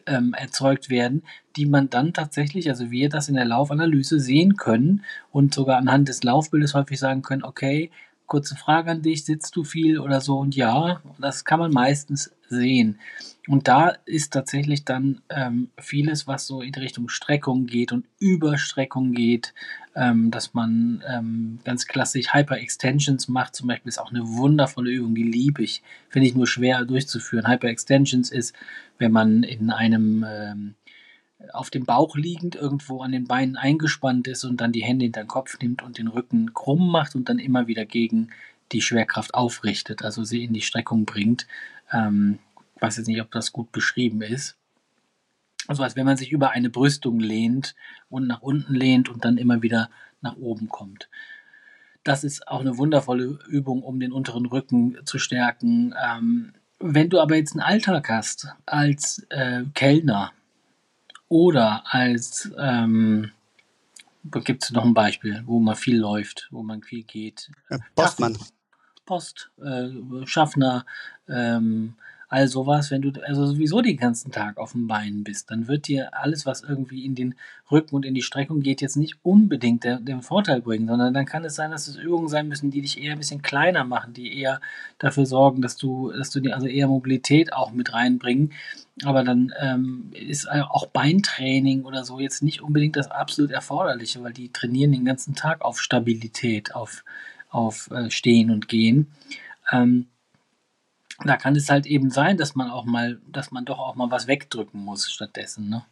ähm, 0.06 0.34
erzeugt 0.34 0.90
werden, 0.90 1.22
die 1.56 1.66
man 1.66 1.90
dann 1.90 2.12
tatsächlich, 2.12 2.68
also 2.68 2.90
wir 2.90 3.08
das 3.08 3.28
in 3.28 3.34
der 3.34 3.44
Laufanalyse 3.44 4.20
sehen 4.20 4.56
können 4.56 5.04
und 5.30 5.54
sogar 5.54 5.78
anhand 5.78 6.08
des 6.08 6.22
Laufbildes 6.22 6.74
häufig 6.74 6.98
sagen 6.98 7.22
können, 7.22 7.44
okay, 7.44 7.90
kurze 8.32 8.56
Frage 8.56 8.90
an 8.90 9.02
dich, 9.02 9.26
sitzt 9.26 9.56
du 9.56 9.62
viel 9.62 9.98
oder 9.98 10.22
so? 10.22 10.38
Und 10.38 10.56
ja, 10.56 11.02
das 11.18 11.44
kann 11.44 11.58
man 11.58 11.70
meistens 11.70 12.34
sehen. 12.48 12.98
Und 13.46 13.68
da 13.68 13.92
ist 14.06 14.32
tatsächlich 14.32 14.86
dann 14.86 15.20
ähm, 15.28 15.68
vieles, 15.78 16.26
was 16.26 16.46
so 16.46 16.62
in 16.62 16.74
Richtung 16.74 17.10
Streckung 17.10 17.66
geht 17.66 17.92
und 17.92 18.06
Überstreckung 18.20 19.12
geht, 19.12 19.52
ähm, 19.94 20.30
dass 20.30 20.54
man 20.54 21.04
ähm, 21.06 21.58
ganz 21.64 21.86
klassisch 21.86 22.32
Hyper-Extensions 22.32 23.28
macht, 23.28 23.54
zum 23.54 23.68
Beispiel 23.68 23.90
ist 23.90 24.00
auch 24.00 24.12
eine 24.12 24.26
wundervolle 24.26 24.90
Übung, 24.90 25.14
die 25.14 25.24
liebe 25.24 25.62
ich, 25.62 25.82
finde 26.08 26.26
ich 26.26 26.34
nur 26.34 26.46
schwer 26.46 26.86
durchzuführen. 26.86 27.46
Hyper-Extensions 27.46 28.32
ist, 28.32 28.54
wenn 28.96 29.12
man 29.12 29.42
in 29.42 29.68
einem 29.68 30.24
ähm, 30.26 30.74
auf 31.52 31.70
dem 31.70 31.84
Bauch 31.84 32.16
liegend 32.16 32.54
irgendwo 32.54 33.02
an 33.02 33.12
den 33.12 33.26
Beinen 33.26 33.56
eingespannt 33.56 34.28
ist 34.28 34.44
und 34.44 34.60
dann 34.60 34.72
die 34.72 34.82
Hände 34.82 35.04
hinter 35.04 35.22
den 35.22 35.28
Kopf 35.28 35.58
nimmt 35.60 35.82
und 35.82 35.98
den 35.98 36.08
Rücken 36.08 36.54
krumm 36.54 36.90
macht 36.90 37.14
und 37.14 37.28
dann 37.28 37.38
immer 37.38 37.66
wieder 37.66 37.84
gegen 37.84 38.30
die 38.72 38.82
Schwerkraft 38.82 39.34
aufrichtet, 39.34 40.02
also 40.02 40.24
sie 40.24 40.44
in 40.44 40.52
die 40.52 40.62
Streckung 40.62 41.04
bringt. 41.04 41.46
Ähm, 41.92 42.38
weiß 42.80 42.96
jetzt 42.96 43.06
nicht, 43.06 43.20
ob 43.20 43.30
das 43.30 43.52
gut 43.52 43.70
beschrieben 43.72 44.22
ist. 44.22 44.56
Also 45.68 45.82
als 45.82 45.94
wenn 45.94 46.06
man 46.06 46.16
sich 46.16 46.32
über 46.32 46.50
eine 46.50 46.70
Brüstung 46.70 47.20
lehnt 47.20 47.74
und 48.08 48.26
nach 48.26 48.42
unten 48.42 48.74
lehnt 48.74 49.08
und 49.08 49.24
dann 49.24 49.38
immer 49.38 49.62
wieder 49.62 49.90
nach 50.20 50.36
oben 50.36 50.68
kommt. 50.68 51.08
Das 52.04 52.24
ist 52.24 52.48
auch 52.48 52.60
eine 52.60 52.78
wundervolle 52.78 53.38
Übung, 53.48 53.82
um 53.82 54.00
den 54.00 54.12
unteren 54.12 54.46
Rücken 54.46 54.98
zu 55.04 55.18
stärken. 55.18 55.94
Ähm, 56.04 56.52
wenn 56.80 57.10
du 57.10 57.20
aber 57.20 57.36
jetzt 57.36 57.52
einen 57.52 57.60
Alltag 57.60 58.08
hast 58.08 58.48
als 58.66 59.24
äh, 59.28 59.62
Kellner 59.74 60.32
oder 61.32 61.82
als, 61.86 62.52
ähm, 62.58 63.30
gibt 64.44 64.64
es 64.64 64.70
noch 64.70 64.84
ein 64.84 64.92
Beispiel, 64.92 65.42
wo 65.46 65.60
man 65.60 65.76
viel 65.76 65.96
läuft, 65.96 66.48
wo 66.50 66.62
man 66.62 66.82
viel 66.82 67.04
geht? 67.04 67.50
Postmann. 67.94 68.36
Post, 69.06 69.50
äh, 69.64 69.88
Schaffner, 70.26 70.84
ähm, 71.28 71.94
all 72.28 72.48
sowas, 72.48 72.90
wenn 72.90 73.00
du 73.00 73.12
also 73.26 73.46
sowieso 73.46 73.80
den 73.80 73.96
ganzen 73.96 74.30
Tag 74.30 74.58
auf 74.58 74.72
dem 74.72 74.86
Bein 74.86 75.24
bist, 75.24 75.50
dann 75.50 75.68
wird 75.68 75.88
dir 75.88 76.14
alles, 76.14 76.44
was 76.44 76.62
irgendwie 76.62 77.06
in 77.06 77.14
den 77.14 77.34
Rücken 77.70 77.94
und 77.94 78.04
in 78.04 78.14
die 78.14 78.22
Streckung 78.22 78.60
geht, 78.60 78.82
jetzt 78.82 78.96
nicht 78.96 79.16
unbedingt 79.22 79.84
der, 79.84 80.00
den 80.00 80.20
Vorteil 80.20 80.60
bringen, 80.60 80.86
sondern 80.86 81.14
dann 81.14 81.24
kann 81.24 81.44
es 81.44 81.54
sein, 81.54 81.70
dass 81.70 81.88
es 81.88 81.96
Übungen 81.96 82.28
sein 82.28 82.48
müssen, 82.48 82.70
die 82.70 82.82
dich 82.82 83.02
eher 83.02 83.12
ein 83.12 83.18
bisschen 83.18 83.40
kleiner 83.40 83.84
machen, 83.84 84.12
die 84.12 84.38
eher 84.38 84.60
dafür 84.98 85.24
sorgen, 85.24 85.62
dass 85.62 85.78
du, 85.78 86.12
dass 86.12 86.30
du 86.30 86.40
dir 86.40 86.54
also 86.54 86.66
eher 86.66 86.88
Mobilität 86.88 87.54
auch 87.54 87.72
mit 87.72 87.94
reinbringen. 87.94 88.52
Aber 89.04 89.24
dann 89.24 89.52
ähm, 89.58 90.10
ist 90.12 90.50
auch 90.50 90.86
Beintraining 90.86 91.84
oder 91.84 92.04
so 92.04 92.20
jetzt 92.20 92.42
nicht 92.42 92.60
unbedingt 92.60 92.96
das 92.96 93.10
absolut 93.10 93.50
Erforderliche, 93.50 94.22
weil 94.22 94.34
die 94.34 94.52
trainieren 94.52 94.92
den 94.92 95.04
ganzen 95.04 95.34
Tag 95.34 95.62
auf 95.62 95.80
Stabilität, 95.80 96.74
auf, 96.74 97.04
auf 97.50 97.90
äh, 97.90 98.10
Stehen 98.10 98.50
und 98.50 98.68
Gehen. 98.68 99.10
Ähm, 99.70 100.08
da 101.24 101.36
kann 101.36 101.56
es 101.56 101.70
halt 101.70 101.86
eben 101.86 102.10
sein, 102.10 102.36
dass 102.36 102.54
man 102.54 102.70
auch 102.70 102.84
mal, 102.84 103.20
dass 103.26 103.50
man 103.50 103.64
doch 103.64 103.78
auch 103.78 103.94
mal 103.94 104.10
was 104.10 104.26
wegdrücken 104.26 104.84
muss 104.84 105.10
stattdessen, 105.10 105.68
ne? 105.68 105.84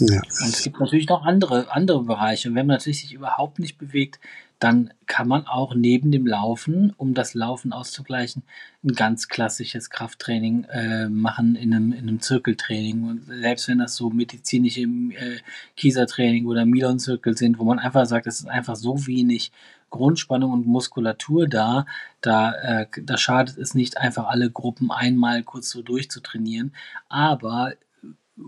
Ja. 0.00 0.20
Und 0.42 0.48
es 0.48 0.62
gibt 0.62 0.80
natürlich 0.80 1.08
noch 1.08 1.24
andere, 1.24 1.72
andere 1.72 2.02
Bereiche. 2.02 2.48
Und 2.48 2.54
wenn 2.54 2.66
man 2.66 2.76
natürlich 2.76 3.00
sich 3.00 3.12
überhaupt 3.12 3.58
nicht 3.58 3.78
bewegt, 3.78 4.18
dann 4.58 4.94
kann 5.06 5.28
man 5.28 5.46
auch 5.46 5.74
neben 5.74 6.10
dem 6.10 6.26
Laufen, 6.26 6.94
um 6.96 7.12
das 7.12 7.34
Laufen 7.34 7.72
auszugleichen, 7.72 8.44
ein 8.82 8.94
ganz 8.94 9.28
klassisches 9.28 9.90
Krafttraining 9.90 10.64
äh, 10.64 11.08
machen 11.08 11.56
in 11.56 11.74
einem, 11.74 11.92
in 11.92 12.08
einem 12.08 12.20
Zirkeltraining. 12.20 13.04
Und 13.04 13.26
selbst 13.26 13.68
wenn 13.68 13.78
das 13.78 13.96
so 13.96 14.10
medizinische 14.10 14.82
äh, 14.82 15.38
Kiesertraining 15.76 16.46
oder 16.46 16.64
Milon-Zirkel 16.64 17.36
sind, 17.36 17.58
wo 17.58 17.64
man 17.64 17.78
einfach 17.78 18.06
sagt, 18.06 18.26
es 18.26 18.40
ist 18.40 18.48
einfach 18.48 18.76
so 18.76 19.06
wenig 19.06 19.52
Grundspannung 19.90 20.50
und 20.52 20.66
Muskulatur 20.66 21.46
da, 21.46 21.86
da, 22.20 22.52
äh, 22.52 22.86
da 23.02 23.16
schadet 23.16 23.58
es 23.58 23.74
nicht, 23.74 23.98
einfach 23.98 24.28
alle 24.28 24.50
Gruppen 24.50 24.90
einmal 24.90 25.42
kurz 25.42 25.70
so 25.70 25.82
durchzutrainieren. 25.82 26.72
Aber 27.08 27.74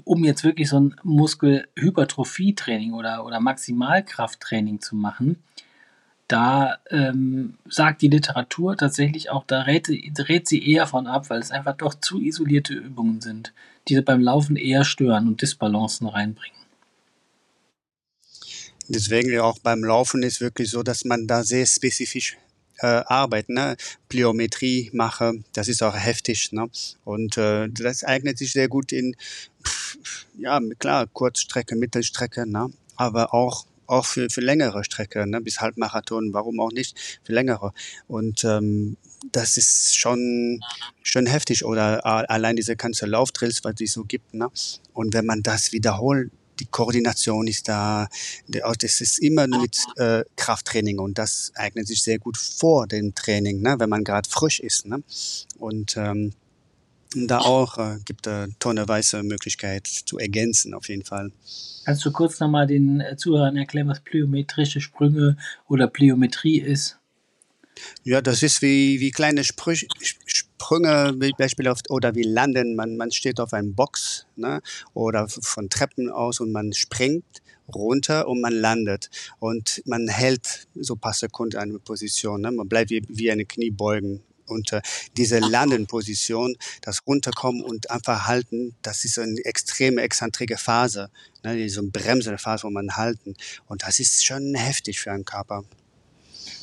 um 0.05 0.25
jetzt 0.25 0.45
wirklich 0.45 0.69
so 0.69 0.81
ein 0.81 0.97
Muskelhypertrophie-Training 1.03 2.93
oder, 2.93 3.25
oder 3.25 3.41
Maximalkrafttraining 3.41 4.81
zu 4.81 4.97
machen, 4.97 5.43
da 6.29 6.79
ähm, 6.91 7.55
sagt 7.69 8.03
die 8.03 8.09
Literatur 8.09 8.77
tatsächlich 8.77 9.31
auch, 9.31 9.45
da 9.47 9.63
rät, 9.63 9.89
rät 9.89 10.49
sie 10.49 10.69
eher 10.69 10.87
von 10.87 11.07
ab, 11.07 11.31
weil 11.31 11.39
es 11.39 11.53
einfach 11.53 11.77
doch 11.77 11.95
zu 11.95 12.21
isolierte 12.21 12.75
Übungen 12.75 13.21
sind, 13.21 13.53
die 13.87 14.01
beim 14.01 14.21
Laufen 14.21 14.57
eher 14.57 14.85
stören 14.85 15.29
und 15.29 15.41
Disbalancen 15.41 16.09
reinbringen. 16.09 16.57
Deswegen 18.89 19.39
auch 19.41 19.59
beim 19.61 19.85
Laufen 19.85 20.23
ist 20.23 20.41
wirklich 20.41 20.71
so, 20.71 20.83
dass 20.83 21.05
man 21.05 21.27
da 21.27 21.43
sehr 21.43 21.67
spezifisch 21.67 22.37
äh, 22.79 22.87
arbeitet. 22.87 23.51
Ne? 23.51 23.77
Pliometrie 24.09 24.91
mache, 24.93 25.35
das 25.53 25.69
ist 25.69 25.83
auch 25.83 25.97
heftig. 25.97 26.53
Ne? 26.53 26.69
Und 27.05 27.37
äh, 27.39 27.69
das 27.69 28.05
eignet 28.05 28.39
sich 28.39 28.53
sehr 28.53 28.69
gut 28.69 28.93
in, 28.93 29.17
pff, 29.65 29.99
ja, 30.39 30.61
klar, 30.79 31.07
Kurzstrecke, 31.07 31.77
Mittelstrecke, 31.77 32.47
ne? 32.47 32.71
aber 32.97 33.35
auch 33.35 33.67
auch 33.89 34.05
für, 34.05 34.29
für 34.31 34.41
längere 34.41 34.85
Strecke, 34.85 35.27
ne, 35.27 35.41
bis 35.41 35.61
Halbmarathon, 35.61 36.33
warum 36.33 36.59
auch 36.61 36.73
nicht 36.73 37.21
für 37.23 37.33
längere. 37.33 37.73
Und 38.09 38.45
ähm, 38.45 38.97
das 39.33 39.57
ist 39.57 39.97
schon, 39.97 40.61
schon 41.03 41.27
heftig. 41.27 41.65
Oder 41.65 42.05
allein 42.05 42.57
diese 42.57 42.77
ganze 42.77 43.07
Laufdrills, 43.07 43.65
was 43.65 43.75
es 43.81 43.93
so 43.93 44.05
gibt. 44.05 44.35
Ne? 44.35 44.49
Und 44.93 45.15
wenn 45.15 45.27
man 45.27 45.43
das 45.43 45.73
wiederholt, 45.73 46.31
die 46.59 46.67
Koordination 46.67 47.47
ist 47.47 47.69
da, 47.69 48.09
das 48.49 49.01
ist 49.01 49.19
immer 49.19 49.47
mit 49.47 49.79
äh, 49.97 50.25
Krafttraining 50.37 50.99
und 50.99 51.19
das 51.19 51.53
eignet 51.55 51.87
sich 51.87 52.03
sehr 52.03 52.19
gut 52.19 52.37
vor 52.37 52.87
dem 52.87 53.15
Training, 53.15 53.61
ne, 53.61 53.77
wenn 53.79 53.89
man 53.89 54.05
gerade 54.05 54.29
frisch 54.29 54.61
ist. 54.61 54.87
Ne? 54.87 55.03
Und 55.59 55.97
ähm, 55.97 56.33
da 57.15 57.39
auch 57.39 57.79
äh, 57.79 57.99
gibt 58.05 58.27
es 58.27 58.51
tonneweise 58.59 59.23
Möglichkeit 59.23 59.87
zu 59.87 60.19
ergänzen, 60.19 60.75
auf 60.75 60.89
jeden 60.89 61.05
Fall. 61.05 61.33
Kannst 61.85 62.05
du 62.05 62.13
kurz 62.13 62.41
nochmal 62.41 62.67
den 62.67 63.01
äh, 63.01 63.17
Zuhörern 63.17 63.57
erklären, 63.57 63.89
was 63.89 64.01
plyometrische 64.01 64.81
Sprünge 64.81 65.37
oder 65.69 65.87
Plyometrie 65.87 66.59
ist? 66.59 66.99
Ja, 68.05 68.21
das 68.23 68.43
ist 68.43 68.63
wie, 68.63 69.01
wie 69.01 69.11
kleine 69.11 69.45
Sprüche, 69.45 69.87
Sprünge, 70.59 71.15
wie 71.19 71.33
Beispiel 71.37 71.69
auf, 71.69 71.81
oder 71.91 72.15
wie 72.15 72.23
Landen. 72.23 72.75
Man, 72.77 72.97
man 72.97 73.11
steht 73.11 73.41
auf 73.41 73.53
einem 73.53 73.75
Box 73.75 74.27
ne, 74.37 74.63
oder 74.95 75.29
von 75.29 75.69
Treppen 75.69 76.11
aus 76.11 76.41
und 76.41 76.51
man 76.51 76.73
springt 76.73 77.43
runter 77.75 78.27
und 78.29 78.41
man 78.41 78.55
landet. 78.55 79.11
Und 79.39 79.83
man 79.87 80.09
hält 80.09 80.67
so 80.75 80.95
ein 80.95 81.01
paar 81.01 81.13
Sekunden 81.13 81.59
eine 81.59 81.79
Position. 81.79 82.41
Ne? 82.41 82.53
Man 82.53 82.69
bleibt 82.69 82.91
wie, 82.91 83.03
wie 83.09 83.31
eine 83.31 83.45
Kniebeugen. 83.45 84.23
Und 84.47 84.73
äh, 84.73 84.81
diese 85.17 85.41
Landenposition, 85.41 86.57
das 86.81 87.05
Runterkommen 87.07 87.63
und 87.63 87.91
einfach 87.91 88.27
halten, 88.27 88.77
das 88.81 89.05
ist 89.05 89.19
eine 89.19 89.45
extreme 89.45 90.01
exzentrige 90.03 90.57
Phase, 90.57 91.11
ne, 91.43 91.69
so 91.69 91.81
eine 91.81 91.91
bremsende 91.91 92.39
Phase, 92.39 92.63
wo 92.63 92.71
man 92.71 92.97
halten. 92.97 93.35
Und 93.67 93.83
das 93.83 93.99
ist 93.99 94.25
schon 94.25 94.55
heftig 94.55 95.01
für 95.01 95.11
einen 95.11 95.25
Körper. 95.25 95.65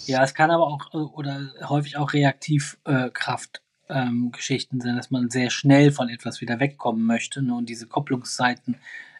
Ja, 0.06 0.23
es 0.23 0.34
kann 0.34 0.49
aber 0.49 0.67
auch 0.67 0.93
äh, 0.93 0.97
oder 0.97 1.51
häufig 1.67 1.97
auch 1.97 2.13
Reaktivkraftgeschichten 2.13 3.62
ähm, 3.93 4.32
sein, 4.39 4.95
dass 4.95 5.12
man 5.12 5.29
sehr 5.29 5.49
schnell 5.49 5.91
von 5.91 6.10
etwas 6.10 6.41
wieder 6.41 6.60
wegkommen 6.60 7.06
möchte 7.06 7.41
ne, 7.41 7.53
und 7.53 7.67
diese 7.67 7.88
Kopplungszeiten 7.88 8.75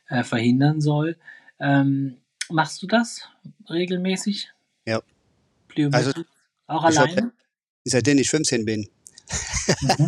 äh, 0.10 0.24
verhindern 0.24 0.82
soll. 0.82 1.18
Ähm, 1.60 2.18
machst 2.50 2.82
du 2.82 2.88
das 2.88 3.30
regelmäßig? 3.70 4.50
Ja. 4.86 5.02
Also, 5.92 6.12
auch 6.68 6.84
alleine? 6.84 7.32
Seitdem 7.86 8.18
ich 8.18 8.30
15 8.30 8.66
bin. 8.66 8.88
Mhm. 9.82 10.08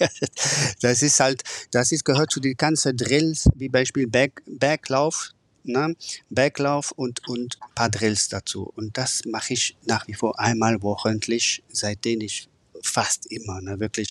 das 0.80 1.02
ist 1.02 1.20
halt, 1.20 1.42
das 1.70 1.92
ist, 1.92 2.04
gehört 2.04 2.30
zu 2.30 2.40
den 2.40 2.56
ganzen 2.56 2.96
Drills, 2.96 3.48
wie 3.54 3.68
Beispiel 3.68 4.06
Back, 4.06 4.42
Backlauf, 4.46 5.32
ne? 5.64 5.94
Backlauf 6.30 6.92
und, 6.92 7.26
und 7.28 7.58
paar 7.74 7.90
Drills 7.90 8.28
dazu. 8.28 8.70
Und 8.74 8.96
das 8.96 9.22
mache 9.26 9.54
ich 9.54 9.76
nach 9.84 10.06
wie 10.08 10.14
vor 10.14 10.38
einmal 10.38 10.82
wochentlich, 10.82 11.62
seitdem 11.68 12.20
ich 12.20 12.48
fast 12.84 13.30
immer, 13.30 13.60
ne, 13.60 13.80
wirklich. 13.80 14.08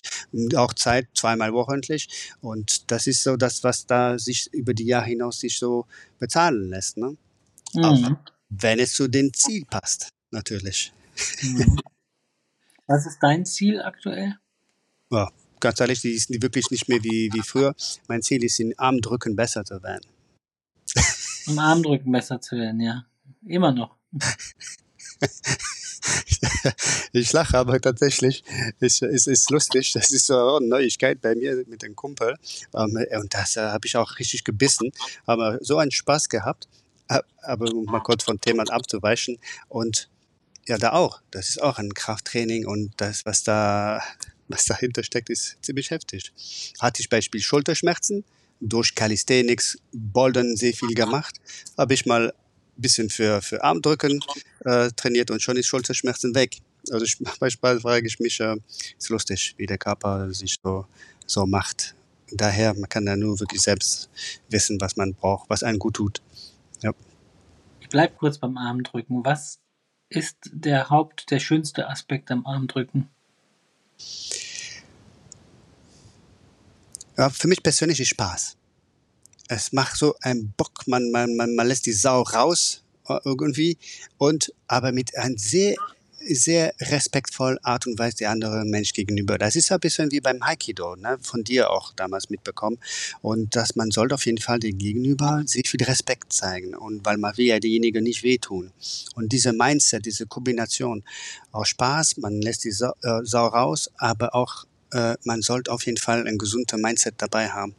Auch 0.56 0.74
Zeit 0.74 1.08
zweimal 1.14 1.52
wochentlich. 1.52 2.08
Und 2.40 2.90
das 2.90 3.06
ist 3.06 3.22
so 3.22 3.36
das, 3.36 3.64
was 3.64 3.86
da 3.86 4.18
sich 4.18 4.52
über 4.52 4.74
die 4.74 4.86
Jahre 4.86 5.06
hinaus 5.06 5.40
sich 5.40 5.58
so 5.58 5.86
bezahlen 6.18 6.70
lässt. 6.70 6.96
Ne? 6.96 7.16
Mhm. 7.74 7.84
Auch 7.84 8.10
wenn 8.48 8.78
es 8.78 8.94
zu 8.94 9.08
dem 9.08 9.32
Ziel 9.32 9.64
passt, 9.64 10.08
natürlich. 10.30 10.92
Mhm. 11.42 11.78
Was 12.86 13.06
ist 13.06 13.18
dein 13.20 13.46
Ziel 13.46 13.80
aktuell? 13.80 14.38
Ja, 15.10 15.30
ganz 15.60 15.80
ehrlich, 15.80 16.00
die 16.00 16.12
ist 16.12 16.30
wirklich 16.42 16.70
nicht 16.70 16.88
mehr 16.88 17.02
wie, 17.02 17.30
wie 17.32 17.42
früher. 17.42 17.74
Mein 18.08 18.22
Ziel 18.22 18.44
ist, 18.44 18.60
in 18.60 18.78
Armdrücken 18.78 19.36
besser 19.36 19.64
zu 19.64 19.82
werden. 19.82 20.06
Im 21.46 21.58
Armdrücken 21.58 22.12
besser 22.12 22.40
zu 22.40 22.56
werden, 22.56 22.80
ja. 22.80 23.06
Immer 23.46 23.72
noch. 23.72 23.96
ich 27.12 27.32
lache, 27.32 27.56
aber 27.56 27.80
tatsächlich 27.80 28.44
ist 28.80 29.02
es 29.02 29.26
ist 29.26 29.50
lustig. 29.50 29.92
Das 29.92 30.10
ist 30.10 30.26
so 30.26 30.56
eine 30.56 30.66
Neuigkeit 30.66 31.20
bei 31.20 31.34
mir 31.34 31.64
mit 31.66 31.82
dem 31.82 31.96
Kumpel. 31.96 32.36
Ähm, 32.74 32.98
und 33.20 33.34
das 33.34 33.56
äh, 33.56 33.62
habe 33.62 33.86
ich 33.86 33.96
auch 33.96 34.18
richtig 34.18 34.44
gebissen. 34.44 34.92
Aber 35.26 35.58
so 35.60 35.78
einen 35.78 35.90
Spaß 35.90 36.28
gehabt. 36.28 36.68
Aber 37.42 37.70
um 37.72 37.84
mal 37.84 38.00
kurz 38.00 38.24
vom 38.24 38.40
Thema 38.40 38.64
abzuweichen. 38.70 39.38
Und 39.68 40.08
ja, 40.66 40.78
da 40.78 40.92
auch. 40.92 41.20
Das 41.30 41.48
ist 41.48 41.62
auch 41.62 41.78
ein 41.78 41.92
Krafttraining 41.92 42.66
und 42.66 42.92
das, 42.96 43.26
was 43.26 43.42
da, 43.42 44.02
was 44.48 44.64
dahinter 44.64 45.02
steckt, 45.02 45.30
ist 45.30 45.58
ziemlich 45.62 45.90
heftig. 45.90 46.32
Hatte 46.80 47.02
ich 47.02 47.08
Beispiel 47.08 47.40
Schulterschmerzen, 47.40 48.24
durch 48.60 48.94
Calisthenics, 48.94 49.78
Bouldern 49.92 50.56
sehr 50.56 50.72
viel 50.72 50.94
gemacht, 50.94 51.36
habe 51.76 51.92
ich 51.92 52.06
mal 52.06 52.32
bisschen 52.76 53.10
für, 53.10 53.42
für 53.42 53.62
Armdrücken 53.62 54.20
äh, 54.64 54.90
trainiert 54.96 55.30
und 55.30 55.42
schon 55.42 55.56
ist 55.56 55.66
Schulterschmerzen 55.66 56.34
weg. 56.34 56.58
Also 56.90 57.04
ich, 57.04 57.18
manchmal 57.40 57.80
frage 57.80 58.06
ich 58.06 58.18
mich, 58.20 58.40
äh, 58.40 58.56
ist 58.98 59.08
lustig, 59.08 59.54
wie 59.56 59.66
der 59.66 59.78
Körper 59.78 60.32
sich 60.32 60.56
so, 60.62 60.86
so 61.26 61.46
macht. 61.46 61.94
Daher, 62.32 62.74
man 62.74 62.88
kann 62.88 63.06
da 63.06 63.16
nur 63.16 63.38
wirklich 63.38 63.60
selbst 63.60 64.08
wissen, 64.48 64.80
was 64.80 64.96
man 64.96 65.14
braucht, 65.14 65.48
was 65.50 65.62
einem 65.62 65.78
gut 65.78 65.94
tut. 65.94 66.22
Ja. 66.82 66.92
Ich 67.80 67.88
bleibe 67.88 68.14
kurz 68.16 68.38
beim 68.38 68.56
Armdrücken. 68.56 69.24
Was 69.24 69.60
ist 70.08 70.36
der 70.52 70.90
Haupt, 70.90 71.30
der 71.30 71.38
schönste 71.38 71.88
Aspekt 71.88 72.30
am 72.30 72.46
Armdrücken? 72.46 73.08
Ja, 77.16 77.30
für 77.30 77.46
mich 77.46 77.62
persönlich 77.62 78.00
ist 78.00 78.08
Spaß. 78.08 78.56
Es 79.48 79.72
macht 79.72 79.96
so 79.96 80.14
einen 80.22 80.52
Bock, 80.56 80.86
man, 80.86 81.10
man, 81.10 81.36
man, 81.36 81.54
man 81.54 81.66
lässt 81.66 81.86
die 81.86 81.92
Sau 81.92 82.22
raus 82.22 82.82
äh, 83.08 83.18
irgendwie 83.24 83.78
und 84.18 84.52
aber 84.66 84.92
mit 84.92 85.16
einem 85.16 85.36
sehr 85.36 85.74
sehr 86.26 86.74
respektvoll 86.80 87.58
Art 87.62 87.86
und 87.86 87.98
Weise 87.98 88.16
der 88.18 88.30
andere 88.30 88.64
Mensch 88.64 88.92
gegenüber. 88.92 89.38
Das 89.38 89.56
ist 89.56 89.70
ein 89.70 89.80
bisschen 89.80 90.10
wie 90.10 90.20
beim 90.20 90.42
Aikido, 90.42 90.96
ne? 90.96 91.18
von 91.20 91.44
dir 91.44 91.70
auch 91.70 91.92
damals 91.92 92.30
mitbekommen. 92.30 92.78
Und 93.20 93.56
dass 93.56 93.76
man 93.76 93.90
sollte 93.90 94.14
auf 94.14 94.26
jeden 94.26 94.38
Fall 94.38 94.58
dem 94.58 94.78
Gegenüber 94.78 95.42
sehr 95.46 95.62
viel 95.66 95.82
Respekt 95.82 96.32
zeigen. 96.32 96.74
Und 96.74 97.04
weil 97.04 97.18
man 97.18 97.36
will 97.36 97.46
ja 97.46 97.60
derjenige 97.60 98.02
nicht 98.02 98.22
wehtun. 98.22 98.72
Und 99.14 99.32
diese 99.32 99.52
Mindset, 99.52 100.06
diese 100.06 100.26
Kombination, 100.26 101.04
auch 101.52 101.66
Spaß, 101.66 102.18
man 102.18 102.40
lässt 102.40 102.64
die 102.64 102.72
Sau, 102.72 102.92
äh, 103.02 103.20
Sau 103.24 103.46
raus, 103.46 103.90
aber 103.96 104.34
auch 104.34 104.64
äh, 104.92 105.16
man 105.24 105.42
sollte 105.42 105.72
auf 105.72 105.86
jeden 105.86 105.98
Fall 105.98 106.26
ein 106.26 106.38
gesunder 106.38 106.78
Mindset 106.78 107.14
dabei 107.18 107.50
haben. 107.50 107.74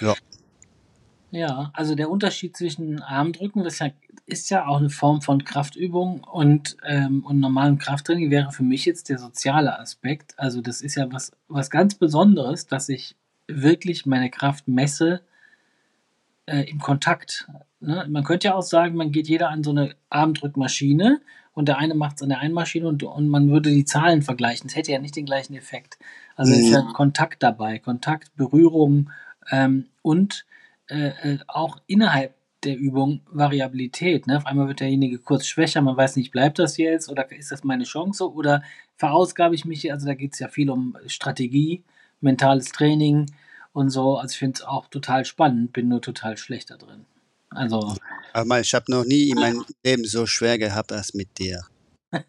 Ja. 0.00 0.14
Ja, 1.32 1.70
also 1.72 1.94
der 1.94 2.10
Unterschied 2.10 2.54
zwischen 2.54 3.00
Armdrücken 3.00 3.64
ist 3.64 3.78
ja, 3.78 3.88
ist 4.26 4.50
ja 4.50 4.66
auch 4.66 4.76
eine 4.76 4.90
Form 4.90 5.22
von 5.22 5.44
Kraftübung 5.44 6.22
und, 6.24 6.76
ähm, 6.86 7.24
und 7.24 7.40
normalem 7.40 7.78
Krafttraining 7.78 8.30
wäre 8.30 8.52
für 8.52 8.62
mich 8.62 8.84
jetzt 8.84 9.08
der 9.08 9.18
soziale 9.18 9.78
Aspekt. 9.78 10.38
Also 10.38 10.60
das 10.60 10.82
ist 10.82 10.94
ja 10.94 11.10
was, 11.10 11.32
was 11.48 11.70
ganz 11.70 11.94
Besonderes, 11.94 12.66
dass 12.66 12.90
ich 12.90 13.16
wirklich 13.48 14.04
meine 14.04 14.28
Kraft 14.28 14.68
messe 14.68 15.22
äh, 16.44 16.68
im 16.68 16.80
Kontakt. 16.80 17.48
Ne? 17.80 18.06
Man 18.10 18.24
könnte 18.24 18.48
ja 18.48 18.54
auch 18.54 18.62
sagen, 18.62 18.94
man 18.94 19.10
geht 19.10 19.26
jeder 19.26 19.48
an 19.48 19.64
so 19.64 19.70
eine 19.70 19.94
Armdrückmaschine 20.10 21.22
und 21.54 21.66
der 21.66 21.78
eine 21.78 21.94
macht 21.94 22.16
es 22.16 22.22
an 22.22 22.28
der 22.28 22.40
einen 22.40 22.52
Maschine 22.52 22.88
und, 22.88 23.02
und 23.04 23.28
man 23.28 23.48
würde 23.48 23.70
die 23.70 23.86
Zahlen 23.86 24.20
vergleichen. 24.20 24.68
Das 24.68 24.76
hätte 24.76 24.92
ja 24.92 24.98
nicht 24.98 25.16
den 25.16 25.26
gleichen 25.26 25.54
Effekt. 25.54 25.98
Also 26.36 26.52
mhm. 26.52 26.60
ist 26.60 26.70
ja 26.72 26.82
Kontakt 26.92 27.42
dabei, 27.42 27.78
Kontakt, 27.78 28.36
Berührung 28.36 29.10
ähm, 29.50 29.86
und 30.02 30.44
äh, 30.92 31.32
äh, 31.32 31.38
auch 31.48 31.78
innerhalb 31.86 32.34
der 32.64 32.76
Übung 32.76 33.22
Variabilität. 33.26 34.26
Ne? 34.26 34.36
Auf 34.36 34.46
einmal 34.46 34.68
wird 34.68 34.80
derjenige 34.80 35.18
kurz 35.18 35.46
schwächer, 35.46 35.80
man 35.80 35.96
weiß 35.96 36.16
nicht, 36.16 36.30
bleibt 36.30 36.58
das 36.58 36.76
jetzt 36.76 37.08
oder 37.08 37.30
ist 37.32 37.50
das 37.50 37.64
meine 37.64 37.84
Chance 37.84 38.30
oder 38.32 38.62
verausgabe 38.96 39.54
ich 39.54 39.64
mich? 39.64 39.90
Also 39.90 40.06
da 40.06 40.14
geht 40.14 40.34
es 40.34 40.38
ja 40.38 40.48
viel 40.48 40.70
um 40.70 40.96
Strategie, 41.06 41.82
mentales 42.20 42.70
Training 42.70 43.26
und 43.72 43.90
so. 43.90 44.16
Also 44.16 44.32
ich 44.32 44.38
finde 44.38 44.58
es 44.58 44.62
auch 44.64 44.86
total 44.88 45.24
spannend, 45.24 45.72
bin 45.72 45.88
nur 45.88 46.02
total 46.02 46.36
schlecht 46.36 46.70
da 46.70 46.76
drin. 46.76 47.06
Also. 47.50 47.96
Aber 48.32 48.60
ich 48.60 48.74
habe 48.74 48.84
noch 48.88 49.04
nie 49.04 49.30
in 49.30 49.36
meinem 49.36 49.64
Leben 49.84 50.04
so 50.04 50.26
schwer 50.26 50.58
gehabt 50.58 50.92
als 50.92 51.14
mit 51.14 51.38
dir. 51.38 51.62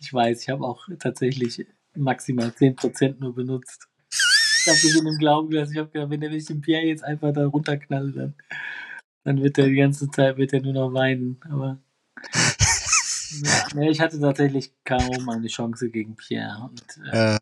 ich 0.00 0.12
weiß, 0.12 0.42
ich 0.42 0.48
habe 0.48 0.64
auch 0.64 0.86
tatsächlich 0.98 1.66
maximal 1.94 2.48
10% 2.48 3.16
nur 3.18 3.34
benutzt. 3.34 3.89
Ich 4.66 4.68
habe 4.68 4.98
in 4.98 5.04
dem 5.04 5.18
Glauben 5.18 5.50
gelassen. 5.50 5.72
Ich 5.72 5.78
habe 5.78 5.90
gedacht, 5.90 6.10
wenn 6.10 6.20
der 6.20 6.30
mich 6.30 6.44
den 6.44 6.60
Pierre 6.60 6.84
jetzt 6.84 7.04
einfach 7.04 7.32
da 7.32 7.46
runterknallt, 7.46 8.16
dann, 8.16 8.34
dann 9.24 9.42
wird 9.42 9.58
er 9.58 9.66
die 9.66 9.76
ganze 9.76 10.10
Zeit 10.10 10.36
wird 10.36 10.52
er 10.52 10.60
nur 10.60 10.72
noch 10.72 10.92
weinen. 10.92 11.40
Aber 11.50 11.78
ja, 13.74 13.82
ich 13.90 14.00
hatte 14.00 14.20
tatsächlich 14.20 14.72
kaum 14.84 15.28
eine 15.28 15.48
Chance 15.48 15.90
gegen 15.90 16.16
Pierre. 16.16 16.70
Und, 16.70 16.82
äh, 17.12 17.34
äh. 17.34 17.38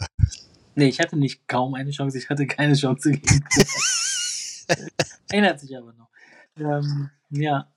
Nee, 0.74 0.88
ich 0.88 1.00
hatte 1.00 1.16
nicht 1.16 1.48
kaum 1.48 1.74
eine 1.74 1.90
Chance, 1.90 2.18
ich 2.18 2.30
hatte 2.30 2.46
keine 2.46 2.74
Chance 2.74 3.10
gegen 3.10 3.44
Pierre. 3.44 3.68
Erinnert 5.30 5.60
sich 5.60 5.76
aber 5.76 5.92
noch. 5.94 6.08
Ähm, 6.58 7.10
ja. 7.30 7.68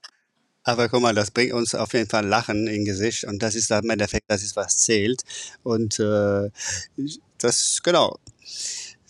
Aber 0.63 0.89
guck 0.89 1.01
mal, 1.01 1.15
das 1.15 1.31
bringt 1.31 1.53
uns 1.53 1.73
auf 1.73 1.93
jeden 1.93 2.09
Fall 2.09 2.25
Lachen 2.25 2.67
im 2.67 2.85
Gesicht 2.85 3.23
und 3.23 3.41
das 3.41 3.55
ist 3.55 3.71
im 3.71 3.89
Endeffekt, 3.89 4.29
das 4.29 4.43
ist 4.43 4.55
was 4.55 4.77
zählt. 4.77 5.23
Und 5.63 5.99
äh, 5.99 6.51
das, 7.39 7.81
genau. 7.81 8.19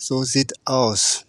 So 0.04 0.24
sieht 0.24 0.52
aus. 0.64 1.24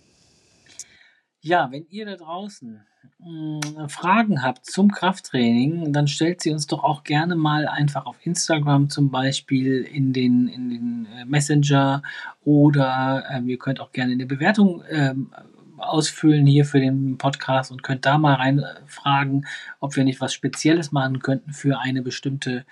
Ja, 1.42 1.72
wenn 1.72 1.86
ihr 1.92 2.08
da 2.08 2.16
draußen 2.16 2.84
mh, 3.20 3.60
hm, 3.64 3.88
Fragen 3.88 4.42
habt 4.42 4.66
zum 4.66 4.90
Krafttraining, 4.90 5.94
dann 5.94 6.08
stellt 6.08 6.42
sie 6.42 6.50
uns 6.50 6.66
doch 6.66 6.84
auch 6.84 7.04
gerne 7.04 7.36
mal 7.36 7.68
einfach 7.68 8.08
auf 8.08 8.16
Instagram 8.26 8.90
zum 8.90 9.12
Beispiel 9.12 9.84
in 9.84 10.12
den, 10.12 10.48
in 10.48 10.70
den 10.72 11.08
äh, 11.16 11.24
Messenger 11.26 12.02
oder 12.44 13.24
äh, 13.30 13.42
ihr 13.42 13.60
könnt 13.60 13.80
auch 13.80 13.92
gerne 13.92 14.14
eine 14.14 14.26
Bewertung 14.26 14.82
äh, 14.86 15.14
ausfüllen 15.78 16.48
hier 16.48 16.66
für 16.66 16.80
den 16.80 17.20
Podcast 17.20 17.72
und 17.72 17.84
könnt 17.84 18.08
da 18.08 18.18
mal 18.18 18.34
reinfragen, 18.34 19.46
ob 19.82 19.96
wir 19.96 20.04
nicht 20.04 20.20
was 20.20 20.34
Spezielles 20.34 20.92
machen 20.92 21.20
könnten 21.20 21.54
für 21.54 21.78
eine 21.78 22.02
bestimmte 22.02 22.66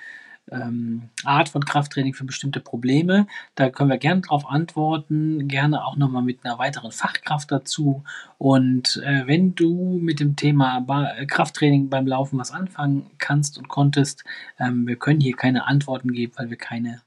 ähm, 0.51 1.09
Art 1.23 1.49
von 1.49 1.65
Krafttraining 1.65 2.13
für 2.13 2.25
bestimmte 2.25 2.59
Probleme. 2.59 3.27
Da 3.55 3.69
können 3.69 3.89
wir 3.89 3.97
gerne 3.97 4.21
darauf 4.21 4.49
antworten, 4.49 5.47
gerne 5.47 5.85
auch 5.85 5.95
nochmal 5.95 6.23
mit 6.23 6.43
einer 6.43 6.59
weiteren 6.59 6.91
Fachkraft 6.91 7.51
dazu. 7.51 8.03
Und 8.37 9.01
äh, 9.05 9.25
wenn 9.27 9.55
du 9.55 9.97
mit 10.01 10.19
dem 10.19 10.35
Thema 10.35 10.81
ba 10.81 11.11
Krafttraining 11.27 11.89
beim 11.89 12.07
Laufen 12.07 12.37
was 12.37 12.51
anfangen 12.51 13.09
kannst 13.17 13.57
und 13.57 13.67
konntest, 13.67 14.23
ähm, 14.59 14.87
wir 14.87 14.97
können 14.97 15.21
hier 15.21 15.35
keine 15.35 15.67
Antworten 15.67 16.11
geben, 16.11 16.33
weil 16.35 16.49
wir 16.49 16.57
keine 16.57 17.01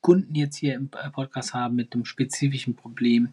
Kunden 0.00 0.34
jetzt 0.34 0.56
hier 0.56 0.74
im 0.74 0.88
Podcast 0.88 1.52
haben 1.52 1.76
mit 1.76 1.92
einem 1.92 2.06
spezifischen 2.06 2.74
Problem. 2.74 3.32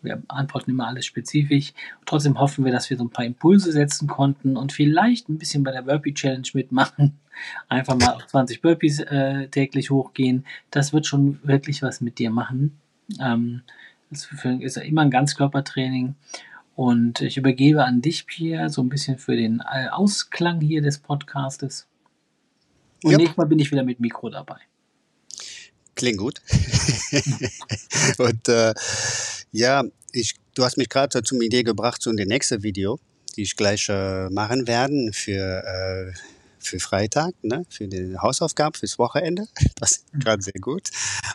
Wir 0.00 0.22
antworten 0.28 0.70
immer 0.70 0.86
alles 0.86 1.06
spezifisch. 1.06 1.72
Trotzdem 2.04 2.38
hoffen 2.38 2.64
wir, 2.64 2.72
dass 2.72 2.90
wir 2.90 2.96
so 2.96 3.04
ein 3.04 3.10
paar 3.10 3.24
Impulse 3.24 3.72
setzen 3.72 4.06
konnten 4.06 4.56
und 4.56 4.72
vielleicht 4.72 5.28
ein 5.28 5.38
bisschen 5.38 5.64
bei 5.64 5.72
der 5.72 5.82
Burpee 5.82 6.12
Challenge 6.12 6.46
mitmachen. 6.52 7.18
Einfach 7.68 7.96
mal 7.96 8.14
auf 8.14 8.26
20 8.26 8.60
Burpees 8.62 9.00
äh, 9.00 9.48
täglich 9.48 9.90
hochgehen. 9.90 10.46
Das 10.70 10.92
wird 10.92 11.06
schon 11.06 11.40
wirklich 11.42 11.82
was 11.82 12.00
mit 12.00 12.18
dir 12.18 12.30
machen. 12.30 12.78
Ähm, 13.20 13.62
das 14.10 14.28
ist 14.60 14.76
ja 14.76 14.82
immer 14.82 15.02
ein 15.02 15.10
Ganzkörpertraining. 15.10 16.14
Und 16.76 17.20
ich 17.20 17.36
übergebe 17.36 17.84
an 17.84 18.02
dich, 18.02 18.26
Pierre, 18.26 18.68
so 18.68 18.82
ein 18.82 18.88
bisschen 18.88 19.18
für 19.18 19.36
den 19.36 19.62
äh, 19.72 19.88
Ausklang 19.88 20.60
hier 20.60 20.82
des 20.82 20.98
Podcastes. 20.98 21.86
Und 23.02 23.12
yep. 23.12 23.18
nächstes 23.18 23.36
Mal 23.36 23.46
bin 23.46 23.58
ich 23.58 23.70
wieder 23.70 23.84
mit 23.84 24.00
Mikro 24.00 24.30
dabei. 24.30 24.58
Klingt 25.94 26.18
gut. 26.18 26.40
und 28.18 28.48
äh, 28.48 28.74
ja, 29.52 29.84
ich, 30.12 30.34
du 30.54 30.64
hast 30.64 30.76
mich 30.76 30.88
gerade 30.88 31.22
zum 31.22 31.40
Idee 31.42 31.62
gebracht 31.62 32.02
zu 32.02 32.12
dem 32.12 32.28
nächsten 32.28 32.62
Video, 32.62 32.98
die 33.36 33.42
ich 33.42 33.56
gleich 33.56 33.88
äh, 33.88 34.28
machen 34.30 34.66
werden 34.66 35.12
für, 35.12 35.62
äh, 35.64 36.12
für 36.66 36.78
Freitag, 36.80 37.34
ne? 37.42 37.64
für 37.68 37.88
die 37.88 38.16
Hausaufgaben, 38.18 38.74
fürs 38.74 38.98
Wochenende. 38.98 39.46
Das 39.80 39.92
ist 39.92 40.04
gerade 40.14 40.42
sehr 40.42 40.60
gut. 40.60 40.90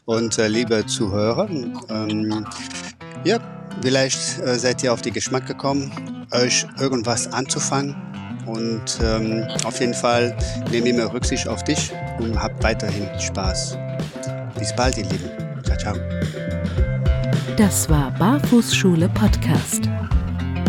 Und 0.06 0.38
äh, 0.40 0.48
liebe 0.48 0.86
Zuhörer, 0.86 1.50
ähm, 1.90 2.48
ja, 3.24 3.40
vielleicht 3.82 4.40
äh, 4.40 4.58
seid 4.58 4.82
ihr 4.82 4.94
auf 4.94 5.02
den 5.02 5.14
Geschmack 5.14 5.46
gekommen, 5.46 5.92
euch 6.32 6.66
irgendwas 6.80 7.28
anzufangen. 7.28 7.96
Und 8.46 9.00
ähm, 9.04 9.46
auf 9.66 9.80
jeden 9.80 9.94
Fall 9.94 10.36
nehme 10.72 10.90
ich 10.90 10.96
mir 10.96 11.14
Rücksicht 11.14 11.48
auf 11.48 11.64
dich 11.64 11.92
und 12.20 12.42
habt 12.42 12.64
weiterhin 12.64 13.08
Spaß. 13.20 13.78
Bis 14.58 14.76
bald, 14.76 14.98
ihr 14.98 15.06
Lieben. 15.06 15.30
Ciao, 15.64 15.78
ciao. 15.78 15.96
Das 17.58 17.90
war 17.90 18.12
Barfußschule 18.12 19.10
Podcast. 19.10 19.90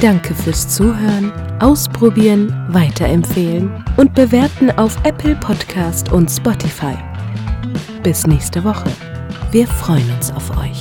Danke 0.00 0.34
fürs 0.34 0.66
Zuhören, 0.66 1.30
Ausprobieren, 1.60 2.50
Weiterempfehlen 2.68 3.84
und 3.98 4.14
Bewerten 4.14 4.70
auf 4.78 4.96
Apple 5.04 5.36
Podcast 5.36 6.10
und 6.10 6.30
Spotify. 6.30 6.96
Bis 8.02 8.26
nächste 8.26 8.64
Woche. 8.64 8.90
Wir 9.50 9.66
freuen 9.66 10.10
uns 10.12 10.32
auf 10.32 10.56
euch. 10.56 10.79